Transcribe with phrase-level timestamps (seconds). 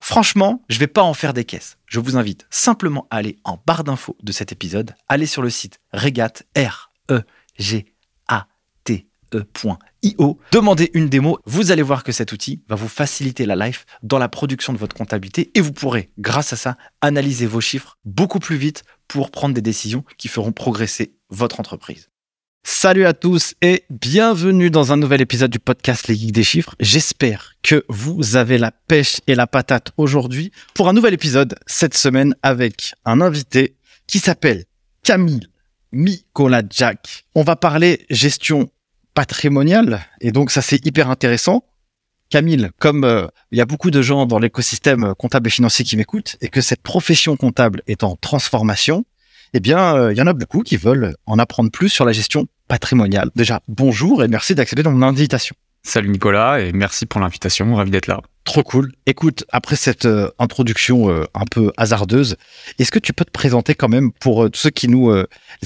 [0.00, 1.78] Franchement, je ne vais pas en faire des caisses.
[1.86, 5.50] Je vous invite simplement à aller en barre d'infos de cet épisode, aller sur le
[5.50, 7.22] site regat r e
[7.58, 7.86] g
[8.28, 8.46] a
[8.84, 13.56] t e.io, demandez une démo, vous allez voir que cet outil va vous faciliter la
[13.56, 17.60] life dans la production de votre comptabilité et vous pourrez grâce à ça analyser vos
[17.60, 22.10] chiffres beaucoup plus vite pour prendre des décisions qui feront progresser votre entreprise.
[22.68, 26.74] Salut à tous et bienvenue dans un nouvel épisode du podcast Les Geeks des Chiffres.
[26.80, 31.96] J'espère que vous avez la pêche et la patate aujourd'hui pour un nouvel épisode cette
[31.96, 33.76] semaine avec un invité
[34.08, 34.64] qui s'appelle
[35.04, 35.46] Camille
[35.92, 37.24] Mikola Jack.
[37.36, 38.68] On va parler gestion
[39.14, 41.64] patrimoniale et donc ça c'est hyper intéressant.
[42.30, 45.96] Camille, comme euh, il y a beaucoup de gens dans l'écosystème comptable et financier qui
[45.96, 49.04] m'écoutent et que cette profession comptable est en transformation,
[49.54, 52.12] eh bien, euh, il y en a beaucoup qui veulent en apprendre plus sur la
[52.12, 53.30] gestion patrimoniale.
[53.36, 55.54] Déjà, bonjour et merci d'accepter mon invitation.
[55.82, 58.20] Salut Nicolas et merci pour l'invitation, ravi d'être là.
[58.42, 58.92] Trop cool.
[59.06, 62.36] Écoute, après cette euh, introduction euh, un peu hasardeuse,
[62.78, 65.12] est-ce que tu peux te présenter quand même pour tous ceux qui nous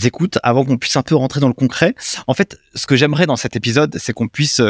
[0.03, 1.95] écoutent avant qu'on puisse un peu rentrer dans le concret?
[2.27, 4.61] En fait, ce que j'aimerais dans cet épisode, c'est qu'on puisse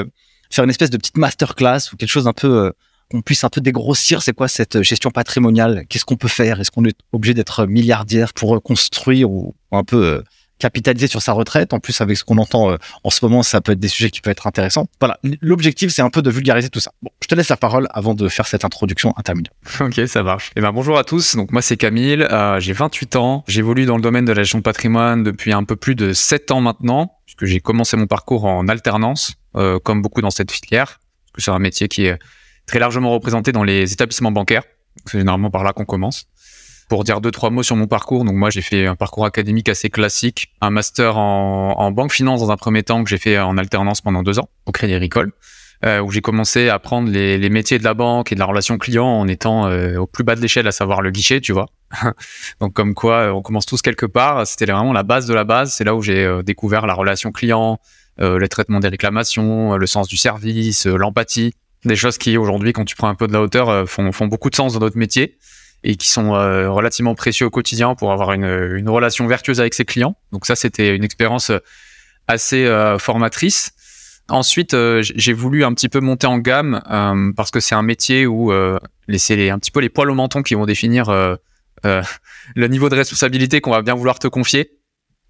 [0.50, 2.72] faire une espèce de petite masterclass ou quelque chose un peu
[3.10, 5.84] qu'on puisse un peu dégrossir, c'est quoi cette gestion patrimoniale?
[5.88, 6.60] Qu'est-ce qu'on peut faire?
[6.60, 10.22] Est-ce qu'on est obligé d'être milliardaire pour construire ou un peu euh,
[10.60, 11.72] capitaliser sur sa retraite?
[11.72, 14.10] En plus, avec ce qu'on entend euh, en ce moment, ça peut être des sujets
[14.10, 14.86] qui peuvent être intéressants.
[15.00, 16.92] Voilà, l'objectif, c'est un peu de vulgariser tout ça.
[17.02, 19.54] Bon, je te laisse la parole avant de faire cette introduction interminable.
[19.80, 20.52] Ok, ça marche.
[20.54, 21.34] Eh ben, bonjour à tous.
[21.34, 22.22] Donc, moi, c'est Camille.
[22.22, 23.44] Euh, j'ai 28 ans.
[23.48, 26.60] J'évolue dans le domaine de la gestion patrimoine depuis un peu plus de 7 ans
[26.60, 29.34] maintenant, puisque j'ai commencé mon parcours en alternance,
[29.82, 32.18] comme beaucoup dans cette filière, parce que c'est un métier qui est
[32.70, 34.62] très largement représenté dans les établissements bancaires.
[35.06, 36.26] C'est généralement par là qu'on commence.
[36.88, 39.68] Pour dire deux, trois mots sur mon parcours, donc moi j'ai fait un parcours académique
[39.68, 43.58] assez classique, un master en, banque finance dans un premier temps que j'ai fait en
[43.58, 45.32] alternance pendant deux ans au Crédit Agricole,
[45.84, 48.78] euh, où j'ai commencé à apprendre les, métiers de la banque et de la relation
[48.78, 51.66] client en étant euh, au plus bas de l'échelle, à savoir le guichet, tu vois.
[52.60, 54.46] donc comme quoi, euh, on commence tous quelque part.
[54.46, 55.72] C'était vraiment la base de la base.
[55.72, 57.80] C'est là où j'ai découvert la relation client,
[58.18, 61.52] le traitement des réclamations, le sens du service, l'empathie
[61.84, 64.50] des choses qui aujourd'hui, quand tu prends un peu de la hauteur, euh, font, beaucoup
[64.50, 65.38] de sens dans notre métier
[65.82, 69.86] et qui sont euh, relativement précieux au quotidien pour avoir une, relation vertueuse avec ses
[69.86, 70.16] clients.
[70.30, 71.58] Donc ça, c'était une expérience euh,
[72.28, 72.68] assez
[73.00, 73.72] formatrice.
[74.28, 76.80] Ensuite, j'ai voulu un petit peu monter en gamme
[77.36, 78.52] parce que c'est un métier où
[79.16, 81.10] c'est un petit peu les poils au menton qui vont définir
[81.82, 84.78] le niveau de responsabilité qu'on va bien vouloir te confier.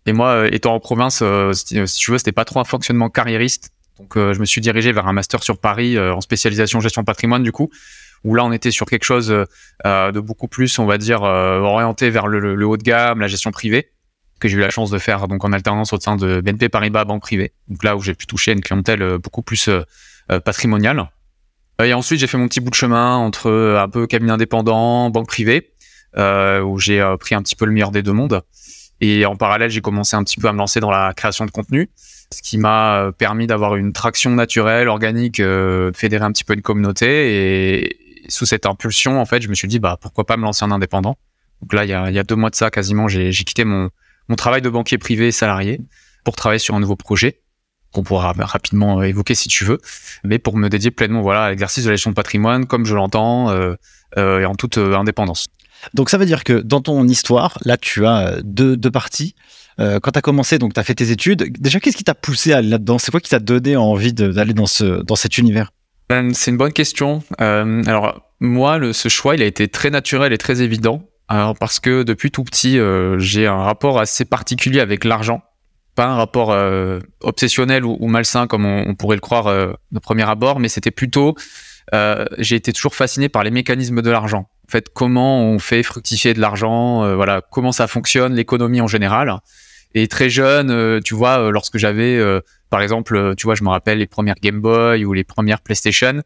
[0.05, 3.73] Et moi, étant en province, si tu veux, c'était pas trop un fonctionnement carriériste.
[4.01, 7.05] Donc, euh, je me suis dirigé vers un master sur Paris euh, en spécialisation gestion
[7.05, 7.71] patrimoine, du coup,
[8.25, 9.31] où là, on était sur quelque chose
[9.87, 13.51] euh, de beaucoup plus, on va dire, orienté vers le, haut de gamme, la gestion
[13.51, 13.91] privée,
[14.41, 17.05] que j'ai eu la chance de faire donc en alternance au sein de BNP Paribas
[17.05, 17.53] Banque Privée.
[17.69, 19.69] Donc là, où j'ai pu toucher une clientèle beaucoup plus
[20.45, 21.11] patrimoniale.
[21.83, 25.29] Et ensuite, j'ai fait mon petit bout de chemin entre un peu cabinet indépendant, banque
[25.29, 25.73] privée,
[26.17, 28.43] où j'ai pris un petit peu le meilleur des deux mondes.
[29.03, 31.51] Et en parallèle, j'ai commencé un petit peu à me lancer dans la création de
[31.51, 31.91] contenu
[32.33, 36.55] ce qui m'a euh, permis d'avoir une traction naturelle, organique, euh, fédérer un petit peu
[36.55, 37.83] une communauté.
[37.83, 37.97] Et
[38.29, 40.71] sous cette impulsion, en fait, je me suis dit, bah, pourquoi pas me lancer en
[40.71, 41.17] indépendant.
[41.63, 43.91] Donc là, il y a, y a deux mois de ça, quasiment, j'ai quitté mon,
[44.29, 45.81] mon travail de banquier privé salarié
[46.25, 47.41] pour travailler sur un nouveau projet
[47.93, 49.79] qu'on pourra rapidement évoquer si tu veux,
[50.23, 52.95] mais pour me dédier pleinement voilà à l'exercice de la gestion de patrimoine comme je
[52.95, 53.53] l'entends
[54.17, 55.49] et en toute indépendance.
[55.93, 59.35] Donc ça veut dire que dans ton histoire, là tu as deux, deux parties.
[59.81, 62.15] Euh, quand tu as commencé, donc tu as fait tes études, déjà qu'est-ce qui t'a
[62.15, 62.99] poussé à aller là-dedans?
[62.99, 65.71] C'est quoi qui t'a donné envie d'aller dans, ce, dans cet univers?
[66.09, 67.23] Ben, C'est une bonne question.
[67.41, 71.03] Euh, alors moi, ce choix, il a été très naturel et très évident.
[71.29, 75.43] Alors, parce que depuis tout petit, euh, j'ai un rapport assez particulier avec l'argent.
[75.95, 76.57] Pas un rapport
[77.23, 80.91] obsessionnel ou, malsain comme on, on pourrait le croire euh, de premier abord, mais c'était
[80.91, 81.35] plutôt...
[82.39, 84.49] j'ai été toujours fasciné par les mécanismes de l'argent.
[84.69, 89.41] En fait, comment on fait fructifier de l'argent, voilà, comment ça fonctionne, l'économie en général.
[89.95, 92.41] Et très jeune, euh, tu vois, euh, lorsque j'avais, euh,
[92.71, 96.23] par exemple, tu vois, je me rappelle les premières Game Boy ou les premières PlayStation,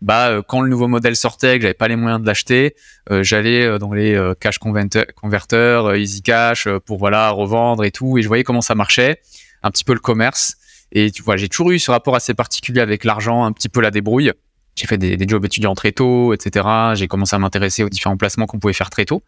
[0.00, 2.76] bah quand le nouveau modèle sortait, que j'avais pas les moyens de l'acheter,
[3.10, 8.44] j'allais dans les cash converteurs, Easy Cash pour voilà revendre et tout, et je voyais
[8.44, 9.20] comment ça marchait,
[9.64, 10.54] un petit peu le commerce.
[10.92, 13.80] Et tu vois, j'ai toujours eu ce rapport assez particulier avec l'argent, un petit peu
[13.80, 14.32] la débrouille.
[14.76, 16.64] J'ai fait des, des jobs étudiants très tôt, etc.
[16.94, 19.24] J'ai commencé à m'intéresser aux différents placements qu'on pouvait faire très tôt.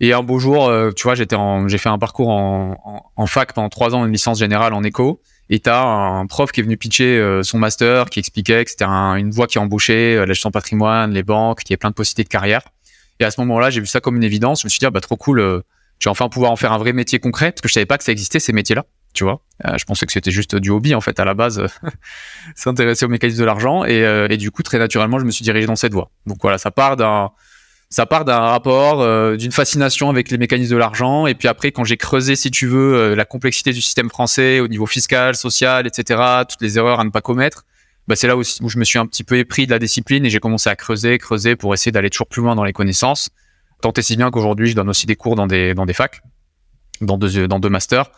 [0.00, 3.52] Et un beau jour, euh, tu vois, j'étais j'ai fait un parcours en, en, fac
[3.54, 5.22] pendant trois ans, une licence générale en éco.
[5.48, 8.84] Et t'as un prof qui est venu pitcher euh, son master, qui expliquait que c'était
[8.84, 11.90] une voie qui embauchait euh, la gestion de patrimoine, les banques, qu'il y avait plein
[11.90, 12.62] de possibilités de carrière.
[13.20, 14.62] Et à ce moment-là, j'ai vu ça comme une évidence.
[14.62, 16.78] Je me suis dit, ah, bah trop cool, je vais enfin pouvoir en faire un
[16.78, 18.84] vrai métier concret, parce que je savais pas que ça existait ces métiers-là.
[19.14, 21.64] Tu vois, je pensais que c'était juste du hobby en fait à la base,
[22.54, 25.66] s'intéresser au mécanisme de l'argent et, et du coup très naturellement je me suis dirigé
[25.66, 26.10] dans cette voie.
[26.26, 27.30] Donc voilà, ça part d'un
[27.88, 31.26] ça part d'un rapport, euh, d'une fascination avec les mécanismes de l'argent.
[31.26, 34.60] Et puis après, quand j'ai creusé, si tu veux, euh, la complexité du système français
[34.60, 37.64] au niveau fiscal, social, etc., toutes les erreurs à ne pas commettre,
[38.08, 40.24] bah, c'est là où, où, je me suis un petit peu épris de la discipline
[40.26, 43.30] et j'ai commencé à creuser, creuser pour essayer d'aller toujours plus loin dans les connaissances.
[43.82, 46.22] Tant et si bien qu'aujourd'hui, je donne aussi des cours dans des, dans des facs,
[47.00, 48.10] dans deux, dans deux masters.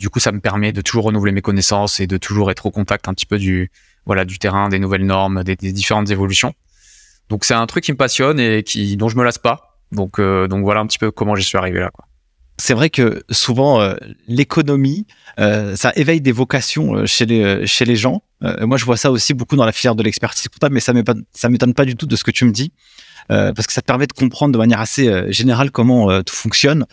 [0.00, 2.70] Du coup, ça me permet de toujours renouveler mes connaissances et de toujours être au
[2.70, 3.70] contact un petit peu du,
[4.06, 6.54] voilà, du terrain, des nouvelles normes, des, des différentes évolutions.
[7.32, 9.78] Donc c'est un truc qui me passionne et qui dont je me lasse pas.
[9.90, 11.88] Donc euh, donc voilà un petit peu comment j'y suis arrivé là.
[11.90, 12.04] Quoi.
[12.58, 13.94] C'est vrai que souvent euh,
[14.28, 15.06] l'économie,
[15.40, 18.22] euh, ça éveille des vocations euh, chez les chez les gens.
[18.44, 20.92] Euh, moi, je vois ça aussi beaucoup dans la filière de l'expertise comptable, mais ça
[20.92, 22.74] m'étonne m'étonne pas du tout de ce que tu me dis,
[23.28, 26.84] parce que ça te permet de comprendre de manière assez générale comment tout fonctionne.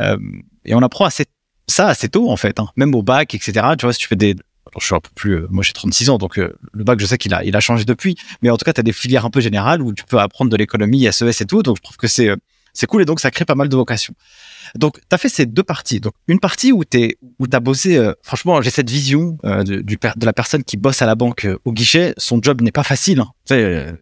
[0.00, 1.26] et on apprend assez
[1.68, 2.70] ça assez tôt en fait, hein.
[2.74, 3.52] même au bac, etc.
[3.78, 4.34] Tu vois, si tu fais des
[4.80, 7.06] je suis un peu plus, euh, moi j'ai 36 ans, donc euh, le bac, je
[7.06, 8.16] sais qu'il a, il a changé depuis.
[8.42, 10.50] Mais en tout cas, tu as des filières un peu générales où tu peux apprendre
[10.50, 11.62] de l'économie, SES et tout.
[11.62, 12.36] Donc je trouve que c'est, euh,
[12.72, 14.14] c'est cool et donc ça crée pas mal de vocations.
[14.74, 16.00] Donc, tu as fait ces deux parties.
[16.00, 17.16] Donc, une partie où tu
[17.52, 21.14] as bossé, franchement, j'ai cette vision de, du, de la personne qui bosse à la
[21.14, 22.14] banque au guichet.
[22.18, 23.20] Son job n'est pas facile.
[23.20, 23.96] Hein.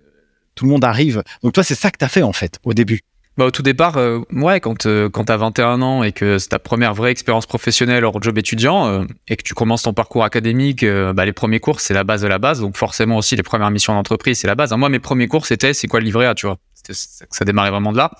[0.54, 1.22] Tout le monde arrive.
[1.42, 3.02] Donc, toi, c'est ça que tu as fait, en fait, au début.
[3.36, 6.50] Bah, au tout départ, euh, ouais, quand, euh, quand t'as 21 ans et que c'est
[6.50, 10.22] ta première vraie expérience professionnelle hors job étudiant euh, et que tu commences ton parcours
[10.22, 12.60] académique, euh, bah, les premiers cours, c'est la base de la base.
[12.60, 14.72] Donc, forcément aussi, les premières missions d'entreprise, c'est la base.
[14.72, 16.58] Moi, mes premiers cours, c'était c'est quoi le livret A, tu vois?
[16.92, 18.12] Ça démarrait vraiment de là.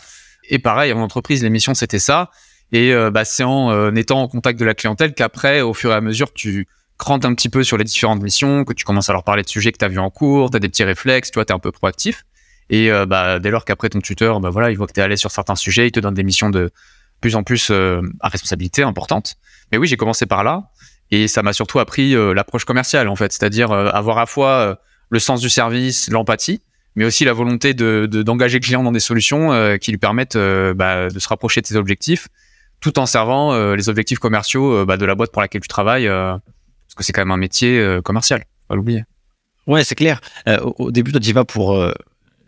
[0.49, 2.31] Et pareil, en entreprise, les missions, c'était ça.
[2.73, 6.01] Et bah, c'est en étant en contact de la clientèle qu'après, au fur et à
[6.01, 6.67] mesure, tu
[6.99, 9.49] crantes un petit peu sur les différentes missions, que tu commences à leur parler de
[9.49, 11.53] sujets que tu as vu en cours, tu as des petits réflexes, tu vois, tu
[11.53, 12.25] es un peu proactif.
[12.71, 15.03] Et euh, bah, dès lors qu'après ton tuteur, bah, voilà, il voit que tu es
[15.03, 16.71] allé sur certains sujets, il te donne des missions de
[17.21, 19.37] plus en plus euh, à responsabilité importante.
[19.73, 20.71] Mais oui, j'ai commencé par là.
[21.11, 23.33] Et ça m'a surtout appris euh, l'approche commerciale, en fait.
[23.33, 24.79] C'est-à-dire avoir à la fois
[25.11, 26.63] le sens du service, l'empathie,
[26.97, 31.09] mais aussi la volonté de, d'engager le client dans des solutions qui lui permettent bah,
[31.09, 32.29] de se rapprocher de ses objectifs,
[32.81, 36.95] tout en servant les objectifs commerciaux bah, de la boîte pour laquelle tu travailles, parce
[36.97, 39.05] que c'est quand même un métier commercial, pas l'oublier.
[39.67, 40.21] Ouais, c'est clair.
[40.63, 41.77] au, début, tu y vas pour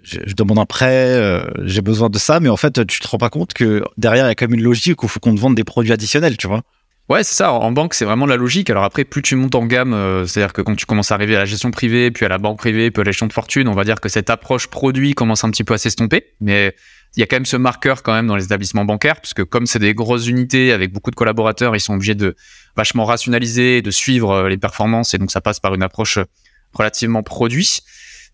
[0.06, 3.18] je, demande un prêt, euh, j'ai besoin de ça, mais en fait, tu te rends
[3.18, 5.34] pas compte que derrière, il y a quand même une logique où il faut qu'on
[5.34, 6.62] te vende des produits additionnels, tu vois.
[7.08, 7.52] Ouais, c'est ça.
[7.52, 8.68] En banque, c'est vraiment la logique.
[8.68, 11.36] Alors après, plus tu montes en gamme, euh, c'est-à-dire que quand tu commences à arriver
[11.36, 13.74] à la gestion privée, puis à la banque privée, puis à gestion de fortune, on
[13.74, 16.24] va dire que cette approche produit commence un petit peu à s'estomper.
[16.40, 16.74] Mais
[17.16, 19.66] il y a quand même ce marqueur quand même dans les établissements bancaires, puisque comme
[19.66, 22.34] c'est des grosses unités avec beaucoup de collaborateurs, ils sont obligés de
[22.76, 26.18] vachement rationaliser, de suivre euh, les performances, et donc ça passe par une approche
[26.74, 27.80] relativement produit.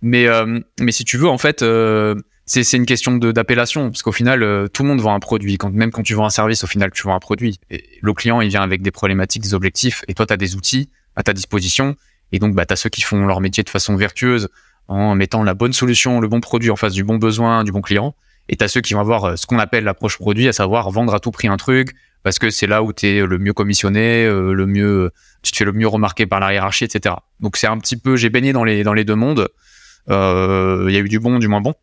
[0.02, 4.12] Mais, euh, mais si tu veux, en fait, euh, c'est une question d'appellation, parce qu'au
[4.12, 5.56] final, euh, tout le monde vend un produit.
[5.56, 7.60] Quand, même quand tu vends un service, au final, tu vends un produit.
[7.70, 10.56] Et le client, il vient avec des problématiques, des objectifs, et toi, tu as des
[10.56, 11.94] outils à ta disposition.
[12.32, 14.48] Et donc, bah, tu as ceux qui font leur métier de façon vertueuse,
[14.88, 17.80] en mettant la bonne solution, le bon produit en face du bon besoin, du bon
[17.80, 18.16] client.
[18.48, 21.14] Et tu as ceux qui vont avoir ce qu'on appelle l'approche produit, à savoir vendre
[21.14, 21.94] à tout prix un truc,
[22.24, 25.64] parce que c'est là où tu es le mieux commissionné, le mieux, tu te fais
[25.64, 27.14] le mieux remarquer par la hiérarchie, etc.
[27.38, 29.48] Donc c'est un petit peu, j'ai baigné dans les, dans les deux mondes.
[30.10, 31.74] Euh, il y a eu du bon, du moins bon.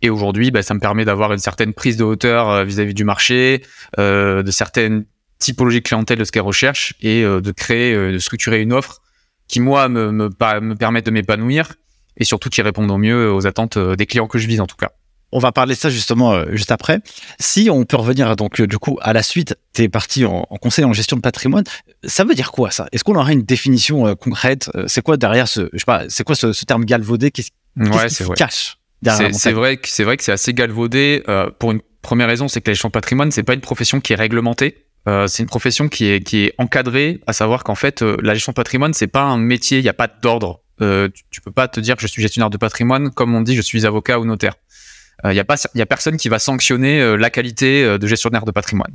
[0.00, 3.04] Et aujourd'hui, bah, ça me permet d'avoir une certaine prise de hauteur euh, vis-à-vis du
[3.04, 3.64] marché,
[3.98, 5.04] euh, de certaines
[5.38, 9.02] typologie de clientèle de ce qu'elle recherche et de créer, de structurer une offre
[9.46, 11.74] qui moi me, me, me permet de m'épanouir
[12.16, 14.74] et surtout qui répondent au mieux aux attentes des clients que je vise en tout
[14.74, 14.90] cas.
[15.30, 17.00] On va parler de ça justement euh, juste après.
[17.38, 20.42] Si on peut revenir donc euh, du coup à la suite, tu es parti en,
[20.60, 21.64] conseil en gestion de patrimoine.
[22.04, 22.86] Ça veut dire quoi ça?
[22.92, 24.70] Est-ce qu'on aurait une définition euh, concrète?
[24.86, 27.30] C'est quoi derrière ce je sais pas, c'est quoi ce, terme galvaudé?
[27.30, 28.78] Qu'est-ce ouais, qui se cache
[29.32, 31.22] C'est vrai que c'est vrai que c'est assez galvaudé
[31.58, 34.14] pour une première raison, c'est que la gestion de patrimoine, c'est pas une profession qui
[34.14, 34.86] est réglementée.
[35.26, 38.56] c'est une profession qui est qui est encadrée, à savoir qu'en fait la gestion de
[38.56, 40.62] patrimoine, c'est pas un métier, il n'y a pas d'ordre.
[40.80, 43.54] tu, tu peux pas te dire que je suis gestionnaire de patrimoine comme on dit
[43.54, 44.54] je suis avocat ou notaire
[45.24, 48.06] il euh, y a pas a personne qui va sanctionner euh, la qualité euh, de
[48.06, 48.94] gestionnaire de patrimoine.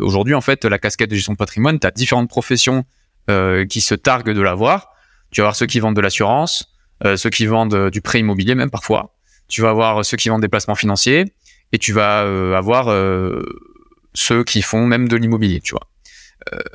[0.00, 2.84] Aujourd'hui, en fait, la casquette de gestion de patrimoine, tu as différentes professions
[3.28, 4.88] qui se targuent de l'avoir.
[5.30, 6.74] Tu vas avoir ceux qui vendent de l'assurance,
[7.04, 9.14] ceux qui vendent du prêt immobilier même parfois.
[9.48, 11.26] Tu vas avoir ceux qui vendent des placements financiers
[11.70, 12.20] et tu vas
[12.56, 12.86] avoir
[14.14, 15.86] ceux qui font même de l'immobilier, tu vois.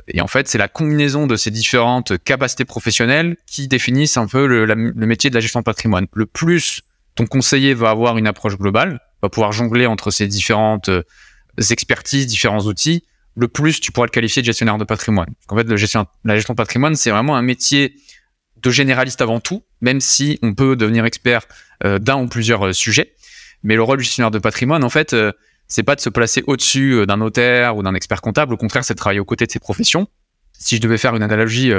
[0.06, 4.46] et en fait, c'est la combinaison de ces différentes capacités professionnelles qui définissent un peu
[4.46, 6.06] le, le métier de la gestion de patrimoine.
[6.14, 6.82] Le plus
[7.18, 11.02] ton conseiller va avoir une approche globale, va pouvoir jongler entre ces différentes euh,
[11.70, 13.02] expertises, différents outils,
[13.34, 15.28] le plus tu pourras le qualifier de gestionnaire de patrimoine.
[15.48, 17.96] En fait, la gestion de patrimoine, c'est vraiment un métier
[18.62, 21.42] de généraliste avant tout, même si on peut devenir expert
[21.84, 23.14] euh, d'un ou plusieurs euh, sujets.
[23.64, 25.16] Mais le rôle du gestionnaire de patrimoine, en fait,
[25.66, 28.54] c'est pas de se placer au-dessus d'un notaire ou d'un expert comptable.
[28.54, 30.06] Au contraire, c'est de travailler aux côtés de ces professions.
[30.52, 31.72] Si je devais faire une analogie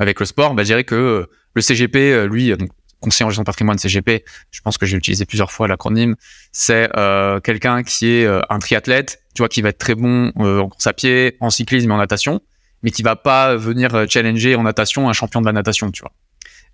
[0.00, 2.70] avec le sport, bah, je dirais que le CGP, lui, donc
[3.00, 6.16] conseiller en gestion de patrimoine CGP, je pense que j'ai utilisé plusieurs fois l'acronyme,
[6.52, 10.32] c'est euh, quelqu'un qui est euh, un triathlète, tu vois, qui va être très bon
[10.38, 12.40] euh, en course à pied, en cyclisme et en natation,
[12.82, 16.12] mais qui va pas venir challenger en natation un champion de la natation, tu vois.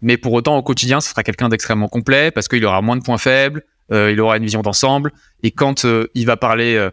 [0.02, 3.02] Mais pour autant, au quotidien, ce sera quelqu'un d'extrêmement complet parce qu'il aura moins de
[3.02, 6.90] points faibles, il aura une vision d'ensemble, et quand il va parler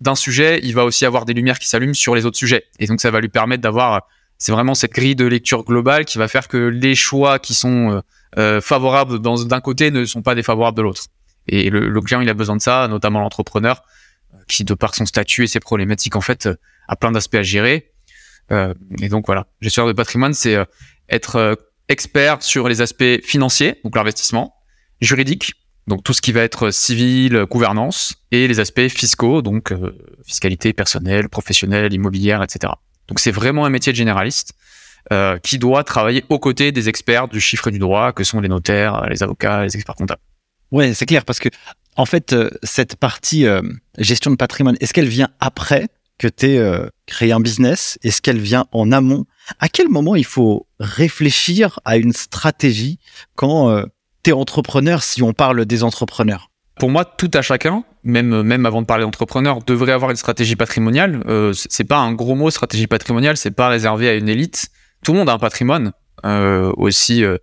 [0.00, 2.64] d'un sujet, il va aussi avoir des lumières qui s'allument sur les autres sujets.
[2.78, 4.06] Et donc, ça va lui permettre d'avoir,
[4.38, 8.00] c'est vraiment cette grille de lecture globale qui va faire que les choix qui sont
[8.38, 11.04] euh, favorables d'un côté ne sont pas défavorables de l'autre.
[11.48, 13.82] Et le, client, il a besoin de ça, notamment l'entrepreneur,
[14.34, 16.56] euh, qui de par son statut et ses problématiques, en fait, euh,
[16.88, 17.92] a plein d'aspects à gérer.
[19.00, 20.56] et donc voilà, gestionnaire de patrimoine, c'est
[21.08, 24.54] être expert sur les aspects financiers, donc l'investissement,
[25.00, 25.54] juridique,
[25.88, 29.74] donc tout ce qui va être civil, gouvernance, et les aspects fiscaux, donc
[30.24, 32.72] fiscalité personnelle, professionnelle, immobilière, etc.
[33.08, 34.52] Donc c'est vraiment un métier de généraliste.
[35.12, 38.48] Euh, qui doit travailler aux côtés des experts du chiffre du droit, que sont les
[38.48, 40.20] notaires, les avocats, les experts comptables.
[40.72, 41.48] Ouais, c'est clair, parce que
[41.94, 43.62] en fait, euh, cette partie euh,
[43.98, 45.86] gestion de patrimoine, est-ce qu'elle vient après
[46.18, 47.98] que tu aies créé un business?
[48.02, 49.26] Est-ce qu'elle vient en amont?
[49.60, 52.98] À quel moment il faut réfléchir à une stratégie
[53.34, 53.84] quand
[54.24, 56.50] tu es entrepreneur, si on parle des entrepreneurs?
[56.78, 60.56] Pour moi, tout à chacun, même même avant de parler d'entrepreneur, devrait avoir une stratégie
[60.56, 61.22] patrimoniale.
[61.26, 64.68] Euh, c'est pas un gros mot, stratégie patrimoniale, c'est pas réservé à une élite
[65.06, 65.92] tout le monde a un patrimoine
[66.24, 67.38] euh, aussi euh,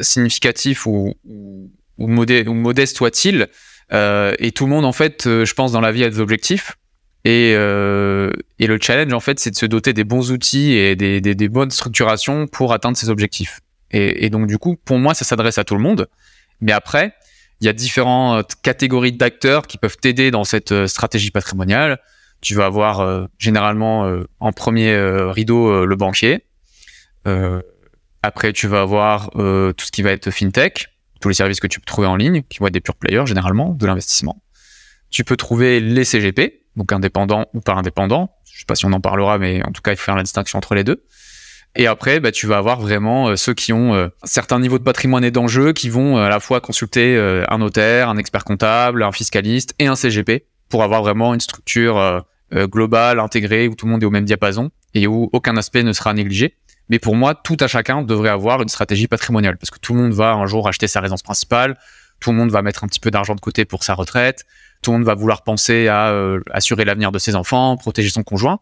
[0.00, 1.16] significatif ou,
[1.98, 3.48] modeste, soit-il.
[3.92, 6.76] Euh, et tout le monde, en fait, je pense, dans la vie a des objectifs.
[7.24, 11.72] Et, le challenge, en fait, c'est de se doter des bons outils et des, bonnes
[11.72, 13.58] structurations pour atteindre ces objectifs.
[13.90, 16.06] Et, donc, du coup, pour moi, ça s'adresse à tout le monde.
[16.60, 17.14] Mais après,
[17.60, 21.98] il y a différentes catégories d'acteurs qui peuvent t'aider dans cette stratégie patrimoniale.
[22.42, 24.96] Tu vas avoir généralement en premier
[25.32, 26.45] rideau le banquier,
[28.26, 30.88] après, tu vas avoir euh, tout ce qui va être fintech,
[31.20, 33.24] tous les services que tu peux trouver en ligne, qui vont être des pure players
[33.24, 34.42] généralement, de l'investissement.
[35.10, 38.32] Tu peux trouver les CGP, donc indépendants ou pas indépendants.
[38.52, 40.24] Je sais pas si on en parlera, mais en tout cas, il faut faire la
[40.24, 41.04] distinction entre les deux.
[41.76, 44.82] Et après, bah, tu vas avoir vraiment euh, ceux qui ont un certain niveau de
[44.82, 47.16] patrimoine et d'enjeux, qui vont à la fois consulter
[47.48, 52.24] un notaire, un expert comptable, un fiscaliste et un CGP pour avoir vraiment une structure
[52.52, 55.92] globale, intégrée, où tout le monde est au même diapason et où aucun aspect ne
[55.92, 56.56] sera négligé.
[56.88, 60.00] Mais pour moi, tout à chacun devrait avoir une stratégie patrimoniale parce que tout le
[60.00, 61.76] monde va un jour acheter sa résidence principale,
[62.20, 64.44] tout le monde va mettre un petit peu d'argent de côté pour sa retraite,
[64.82, 68.22] tout le monde va vouloir penser à euh, assurer l'avenir de ses enfants, protéger son
[68.22, 68.60] conjoint.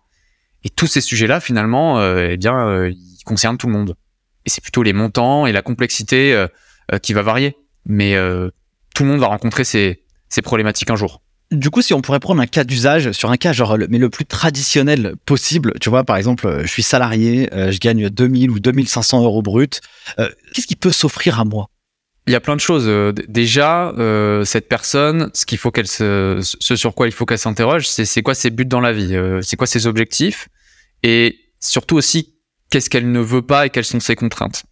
[0.64, 3.94] Et tous ces sujets-là, finalement, euh, eh bien, euh, ils concernent tout le monde.
[4.46, 6.46] Et c'est plutôt les montants et la complexité
[7.02, 7.56] qui va varier.
[7.86, 8.14] Mais
[8.94, 11.22] tout le monde va rencontrer ces, ces problématiques un jour
[11.54, 14.10] du coup, si on pourrait prendre un cas d'usage sur un cas genre, mais le
[14.10, 18.60] plus traditionnel possible, tu vois, par exemple, je suis salarié, euh, je gagne 2000 ou
[18.60, 19.80] 2500 euros brut.
[20.18, 21.68] Euh, qu'est-ce qui peut s'offrir à moi?
[22.26, 22.84] Il y a plein de choses.
[22.86, 23.92] Euh, déjà,
[24.44, 28.22] cette personne, ce qu'il faut qu'elle ce sur quoi il faut qu'elle s'interroge, c'est c'est
[28.22, 30.48] quoi ses buts dans la vie, c'est quoi ses objectifs,
[31.02, 32.34] et surtout aussi
[32.70, 34.64] qu'est-ce qu'elle ne veut pas et quelles sont ses contraintes.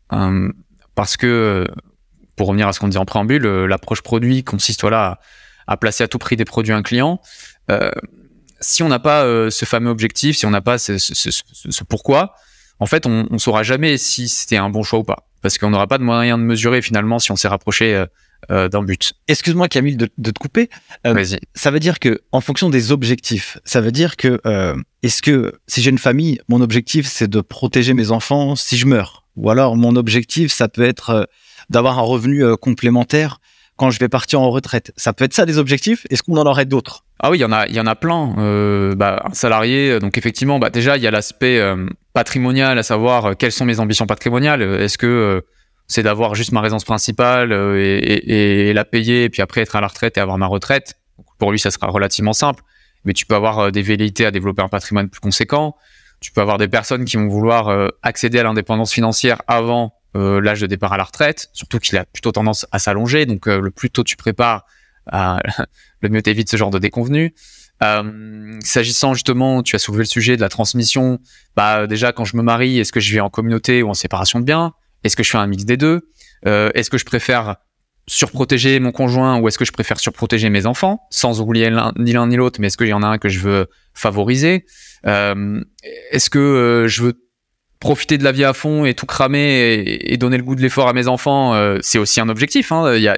[0.94, 1.66] parce que,
[2.36, 5.20] pour revenir à ce qu'on dit en préambule, l'approche produit consiste voilà
[5.66, 7.20] à placer à tout prix des produits à un client.
[7.70, 7.90] Euh,
[8.60, 12.34] si on n'a pas ce fameux objectif, si on n'a pas ce, ce, pourquoi,
[12.78, 15.70] en fait, on, on saura jamais si c'était un bon choix ou pas, parce qu'on
[15.70, 18.04] n'aura pas de moyen de mesurer finalement si on s'est rapproché
[18.50, 19.12] euh, d'un but.
[19.28, 20.68] Excuse-moi Camille de, de te couper.
[21.06, 25.22] Euh, ça veut dire que en fonction des objectifs, ça veut dire que euh, est-ce
[25.22, 29.26] que si j'ai une famille, mon objectif c'est de protéger mes enfants si je meurs,
[29.36, 31.24] ou alors mon objectif ça peut être euh,
[31.70, 33.40] d'avoir un revenu complémentaire
[33.82, 34.92] quand je vais partir en retraite.
[34.96, 36.06] Ça peut être ça des objectifs?
[36.10, 37.04] Est-ce qu'on en aurait d'autres?
[37.18, 38.34] Ah oui, il y en a, il y en a plein.
[38.38, 41.60] Euh, bah, un salarié, donc effectivement, bah déjà il y a l'aspect
[42.12, 44.62] patrimonial, à savoir quelles sont mes ambitions patrimoniales.
[44.62, 45.42] Est-ce que
[45.92, 49.88] c'est d'avoir juste ma résidence principale euh, et, la payer, puis après être à la
[49.88, 50.94] retraite et avoir ma retraite?
[51.38, 52.62] Pour lui, ça sera relativement simple.
[53.04, 55.76] Mais tu peux avoir euh, des velléités à développer un patrimoine plus conséquent.
[56.20, 60.60] Tu peux avoir des personnes qui vont vouloir euh, accéder à l'indépendance financière avant l'âge
[60.60, 63.26] de départ à la retraite, surtout qu'il a plutôt tendance à s'allonger.
[63.26, 64.66] Donc, le plus tôt tu prépares,
[65.12, 67.34] le mieux t'évites ce genre de déconvenu.
[68.60, 71.18] S'agissant justement, tu as soulevé le sujet de la transmission.
[71.56, 74.38] Bah déjà, quand je me marie, est-ce que je vis en communauté ou en séparation
[74.38, 74.72] de biens?
[75.04, 76.08] Est-ce que je fais un mix des deux?
[76.46, 77.56] Euh, Est-ce que je préfère
[78.08, 81.06] surprotéger mon conjoint ou est-ce que je préfère surprotéger mes enfants?
[81.10, 83.38] Sans oublier ni l'un ni l'autre mais est-ce qu'il y en a un que je
[83.40, 84.64] veux favoriser?
[85.06, 85.62] Euh,
[86.10, 87.14] est-ce que euh, je veux
[87.82, 90.88] profiter de la vie à fond et tout cramer et, donner le goût de l'effort
[90.88, 92.94] à mes enfants c'est aussi un objectif hein.
[92.94, 93.16] il y a,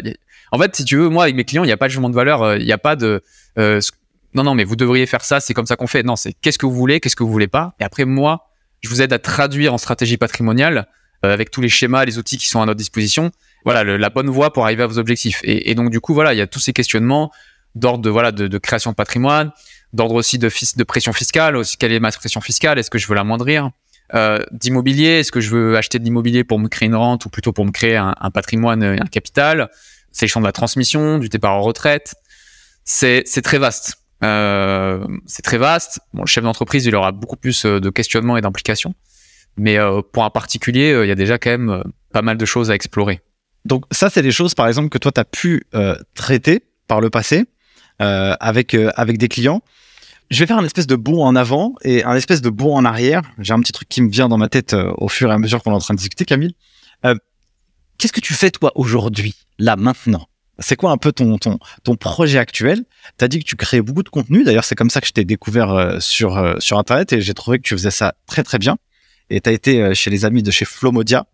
[0.52, 2.10] en fait si tu veux moi avec mes clients il n'y a pas de jugement
[2.10, 3.22] de valeur il n'y a pas de
[3.56, 6.58] non non mais vous devriez faire ça c'est comme ça qu'on fait non c'est qu'est-ce
[6.58, 8.48] que vous voulez qu'est-ce que vous voulez pas et après moi
[8.82, 10.86] je vous aide à traduire en stratégie patrimoniale
[11.24, 13.30] euh, avec tous les schémas, les outils qui sont à notre disposition,
[13.64, 15.40] voilà, la bonne voie pour arriver à vos objectifs.
[15.42, 17.30] Et, donc du coup, voilà, il y a tous ces questionnements
[17.74, 19.50] d'ordre de voilà de, création de patrimoine,
[19.94, 23.06] d'ordre aussi de, de pression fiscale, aussi quelle est ma pression fiscale, est-ce que je
[23.08, 23.70] veux l'amoindrir,
[24.12, 27.30] euh, d'immobilier, est-ce que je veux acheter de l'immobilier pour me créer une rente ou
[27.30, 29.70] plutôt pour me créer un, un patrimoine, un capital,
[30.10, 32.14] c'est le champ de la transmission, du départ en retraite,
[32.84, 33.96] c'est très vaste.
[34.22, 36.00] Euh, c'est très vaste.
[36.12, 38.94] Bon, le chef d'entreprise, il aura beaucoup plus euh, de questionnements et d'implications.
[39.56, 41.82] Mais euh, pour un particulier, euh, il y a déjà quand même euh,
[42.12, 43.20] pas mal de choses à explorer.
[43.64, 45.66] Donc ça, c'est des choses, par exemple, que toi, tu as pu
[46.14, 47.46] traiter par le passé
[47.98, 49.62] avec, avec des clients.
[50.34, 52.84] Je vais faire un espèce de bond en avant et un espèce de bond en
[52.84, 53.22] arrière.
[53.38, 55.62] J'ai un petit truc qui me vient dans ma tête au fur et à mesure
[55.62, 56.56] qu'on est en train de discuter, Camille.
[57.04, 60.26] Qu'est-ce que tu fais, toi, aujourd'hui, là, maintenant?
[60.58, 62.82] C'est quoi un peu ton, ton, ton projet actuel?
[63.16, 64.42] Tu as dit que tu créais beaucoup de contenu.
[64.42, 67.62] D'ailleurs, c'est comme ça que je t'ai découvert sur, sur Internet et j'ai trouvé que
[67.62, 68.76] tu faisais ça très, très bien
[69.30, 71.26] et tu as été euh, chez les amis de chez Flomodia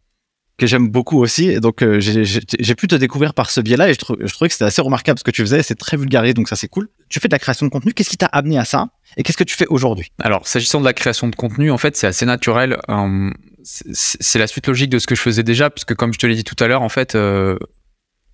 [0.60, 1.48] que j'aime beaucoup aussi.
[1.48, 4.66] Et donc, euh, j'ai pu te découvrir par ce biais-là et je, trouvais que c'était
[4.66, 5.62] assez remarquable ce que tu faisais.
[5.62, 6.88] C'est très vulgarisé, donc ça, c'est cool.
[7.08, 7.94] Tu fais de la création de contenu.
[7.94, 10.12] Qu'est-ce qui t'a amené à ça et qu'est-ce que tu fais aujourd'hui?
[10.20, 12.78] Alors, s'agissant de la création de contenu, en fait, c'est assez naturel.
[12.90, 13.30] Euh,
[13.64, 16.34] c'est la suite logique de ce que je faisais déjà, puisque comme je te l'ai
[16.34, 17.16] dit tout à l'heure, en fait,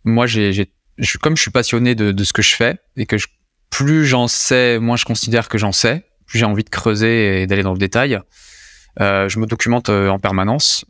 [0.05, 0.73] moi, j'ai,
[1.23, 3.29] comme je suis passionné de, de, ce que je fais et que je,
[3.71, 7.47] plus j'en sais, moins je considère que j'en sais, plus j'ai envie de creuser et
[7.47, 8.21] d'aller dans le détail.
[9.01, 10.85] Euh, je me documente euh, en permanence.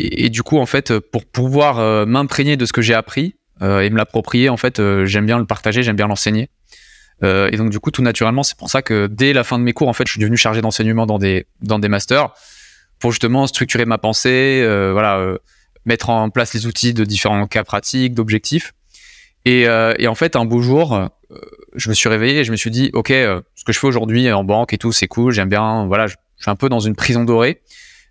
[0.00, 3.90] Euh, et, du coup, en fait, pour pouvoir m'imprégner de ce que j'ai appris et
[3.90, 6.48] me l'approprier, en fait, j'aime bien le partager, j'aime bien l'enseigner.
[7.22, 9.72] et donc, du coup, tout naturellement, c'est pour ça que dès la fin de mes
[9.72, 12.32] cours, en fait, je suis devenu chargé d'enseignement dans des dans des masters
[12.98, 15.36] pour justement structurer ma pensée, voilà,
[15.84, 18.72] mettre en place les outils de différents cas pratiques, d'objectifs.
[19.44, 19.66] Et,
[19.98, 21.10] et, en fait, un beau jour,
[21.76, 24.32] je me suis réveillé et je me suis dit, ok, ce que je fais aujourd'hui
[24.32, 26.96] en banque et tout, c'est cool, j'aime bien, voilà, je suis un peu dans une
[26.96, 27.60] prison dorée,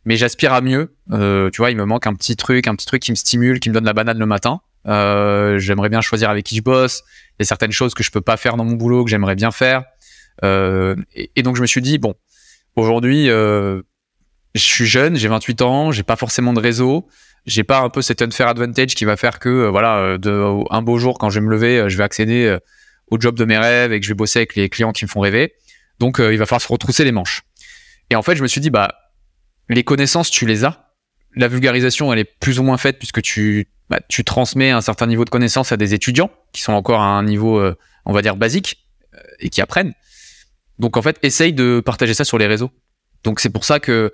[0.09, 0.95] mais j'aspire à mieux.
[1.11, 3.59] Euh, tu vois, il me manque un petit truc, un petit truc qui me stimule,
[3.59, 4.59] qui me donne la banane le matin.
[4.87, 7.03] Euh, j'aimerais bien choisir avec qui je bosse.
[7.33, 9.35] Il y a certaines choses que je peux pas faire dans mon boulot que j'aimerais
[9.35, 9.83] bien faire.
[10.43, 12.15] Euh, et, donc je me suis dit bon,
[12.75, 13.83] aujourd'hui, je
[14.55, 17.07] suis jeune, j'ai 28 ans, j'ai pas forcément de réseau,
[17.45, 20.97] j'ai pas un peu cet unfair advantage qui va faire que voilà, de, un beau
[20.97, 22.57] jour quand je vais me lever, je vais accéder
[23.11, 25.09] au job de mes rêves et que je vais bosser avec les clients qui me
[25.09, 25.53] font rêver.
[25.99, 27.43] Donc il va falloir se retrousser les manches.
[28.09, 28.95] Et en fait, je me suis dit, bah,
[29.69, 30.91] les connaissances, tu les as.
[31.35, 35.07] La vulgarisation, elle est plus ou moins faite puisque tu, bah, tu transmets un certain
[35.07, 38.21] niveau de connaissances à des étudiants qui sont encore à un niveau, euh, on va
[38.21, 39.93] dire, basique euh, et qui apprennent.
[40.79, 42.71] Donc, en fait, essaye de partager ça sur les réseaux.
[43.23, 44.13] Donc, c'est pour ça que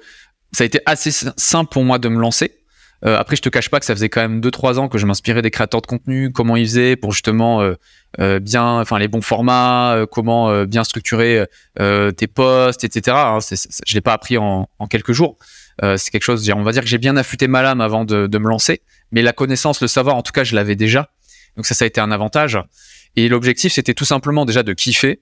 [0.51, 2.64] ça a été assez simple pour moi de me lancer.
[3.05, 5.05] Euh, après, je te cache pas que ça faisait quand même 2-3 ans que je
[5.05, 7.75] m'inspirais des créateurs de contenu, comment ils faisaient pour justement euh,
[8.19, 11.45] euh bien, enfin les bons formats, euh, comment euh, bien structurer
[11.77, 13.15] tes posts, etc.
[13.17, 13.39] Hein,
[13.85, 15.37] je l'ai pas appris en, en quelques jours.
[15.81, 18.37] c'est quelque chose, on va dire que j'ai bien affûté ma lame avant de, de,
[18.37, 21.09] me lancer, mais la connaissance, le savoir, en tout cas, je l'avais déjà.
[21.57, 22.57] Donc ça, ça a été un avantage.
[23.15, 25.21] Et l'objectif, c'était tout simplement déjà de kiffer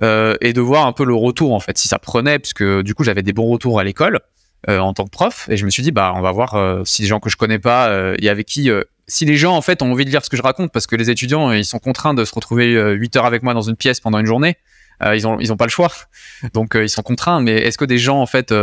[0.00, 3.04] et de voir un peu le retour en fait, si ça prenait, puisque du coup,
[3.04, 4.20] j'avais des bons retours à l'école.
[4.70, 6.82] Euh, en tant que prof et je me suis dit bah on va voir euh,
[6.84, 8.70] si les gens que je connais pas euh, et avec qui
[9.08, 10.94] si les gens en fait ont envie de lire ce que je raconte parce que
[10.94, 13.98] les étudiants ils sont contraints de se retrouver 8 heures avec moi dans une pièce
[13.98, 14.56] pendant une journée
[15.04, 15.90] ils ont ils ont pas le choix,
[16.54, 17.40] donc ils sont contraints.
[17.40, 18.54] Mais est-ce que des gens en fait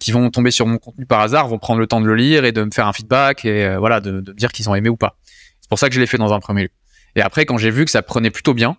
[0.00, 2.44] qui vont tomber sur mon contenu par hasard vont prendre le temps de le lire
[2.44, 4.96] et de me faire un feedback et voilà de, de dire qu'ils ont aimé ou
[4.96, 5.16] pas?
[5.60, 6.70] C'est pour ça que je l'ai fait dans un premier lieu.
[7.14, 8.76] Et après, quand j'ai vu que ça prenait plutôt bien,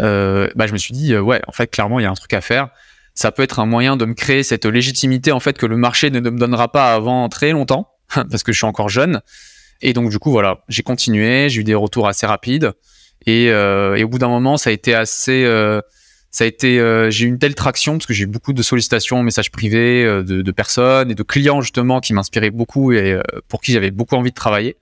[0.00, 2.14] euh, bah, je me suis dit, euh, ouais, en fait, clairement, il y a un
[2.14, 2.70] truc à faire.
[3.14, 6.10] Ça peut être un moyen de me créer cette légitimité, en fait, que le marché
[6.10, 7.88] ne me donnera pas avant très longtemps,
[8.30, 9.20] parce que je suis encore jeune.
[9.82, 12.72] Et donc, du coup, voilà, j'ai continué, j'ai eu des retours assez rapides.
[13.26, 15.44] Et, euh, et au bout d'un moment, ça a été assez.
[15.44, 15.80] Euh,
[16.30, 18.62] ça a été, euh, j'ai eu une telle traction parce que j'ai eu beaucoup de
[18.62, 23.60] sollicitations, messages privés de, de, personnes et de clients justement qui m'inspiraient beaucoup et pour
[23.60, 24.76] qui j'avais beaucoup envie de travailler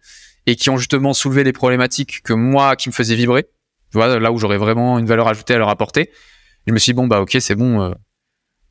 [0.44, 3.46] et qui ont justement soulevé des problématiques que moi, qui me faisaient vibrer
[3.90, 6.10] tu vois, là où j'aurais vraiment une valeur ajoutée à leur apporter.
[6.66, 7.92] Je me suis dit, bon, bah, ok, c'est bon, euh,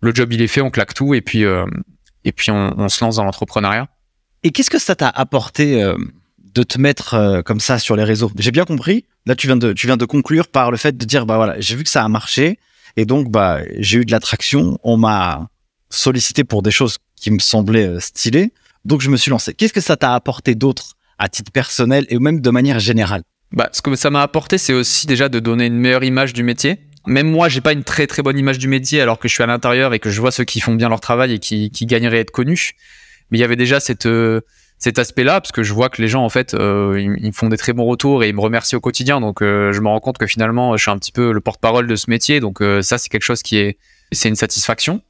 [0.02, 1.66] le job, il est fait, on claque tout, et puis, euh,
[2.24, 3.88] et puis on, se lance dans l'entrepreneuriat.
[4.44, 5.98] Et qu'est-ce que ça t'a apporté euh,
[6.54, 8.32] de te mettre comme ça sur les réseaux?
[8.38, 9.06] J'ai bien compris.
[9.26, 11.60] Là, tu viens de, tu viens de conclure par le fait de dire, bah voilà,
[11.60, 12.60] j'ai vu que ça a marché,
[12.96, 14.80] et donc, bah, j'ai eu de l'attraction.
[14.84, 15.50] On m'a
[15.90, 18.52] sollicité pour des choses qui me semblaient stylées,
[18.86, 19.54] donc je me suis lancé.
[19.54, 23.24] Qu'est-ce que ça t'a apporté d'autre à titre personnel et même de manière générale?
[23.52, 26.44] Bah, ce que ça m'a apporté, c'est aussi déjà de donner une meilleure image du
[26.44, 26.87] métier.
[27.08, 29.43] Même moi, j'ai pas une très très bonne image du métier, alors que je suis
[29.43, 31.86] à l'intérieur et que je vois ceux qui font bien leur travail et qui, qui
[31.86, 32.74] gagneraient à être connus.
[33.32, 34.41] Mais il y avait déjà cette euh,
[34.78, 37.50] cet aspect-là, parce que je vois que les gens, en fait, euh, ils, me font
[37.50, 39.20] des très bons retours et ils me remercient au quotidien.
[39.20, 41.88] Donc, euh, je me rends compte que finalement, je suis un petit peu le porte-parole
[41.88, 42.39] de ce métier.
[42.39, 43.80] Donc, ça, c'est quelque chose qui est,
[44.12, 45.02] c'est une satisfaction.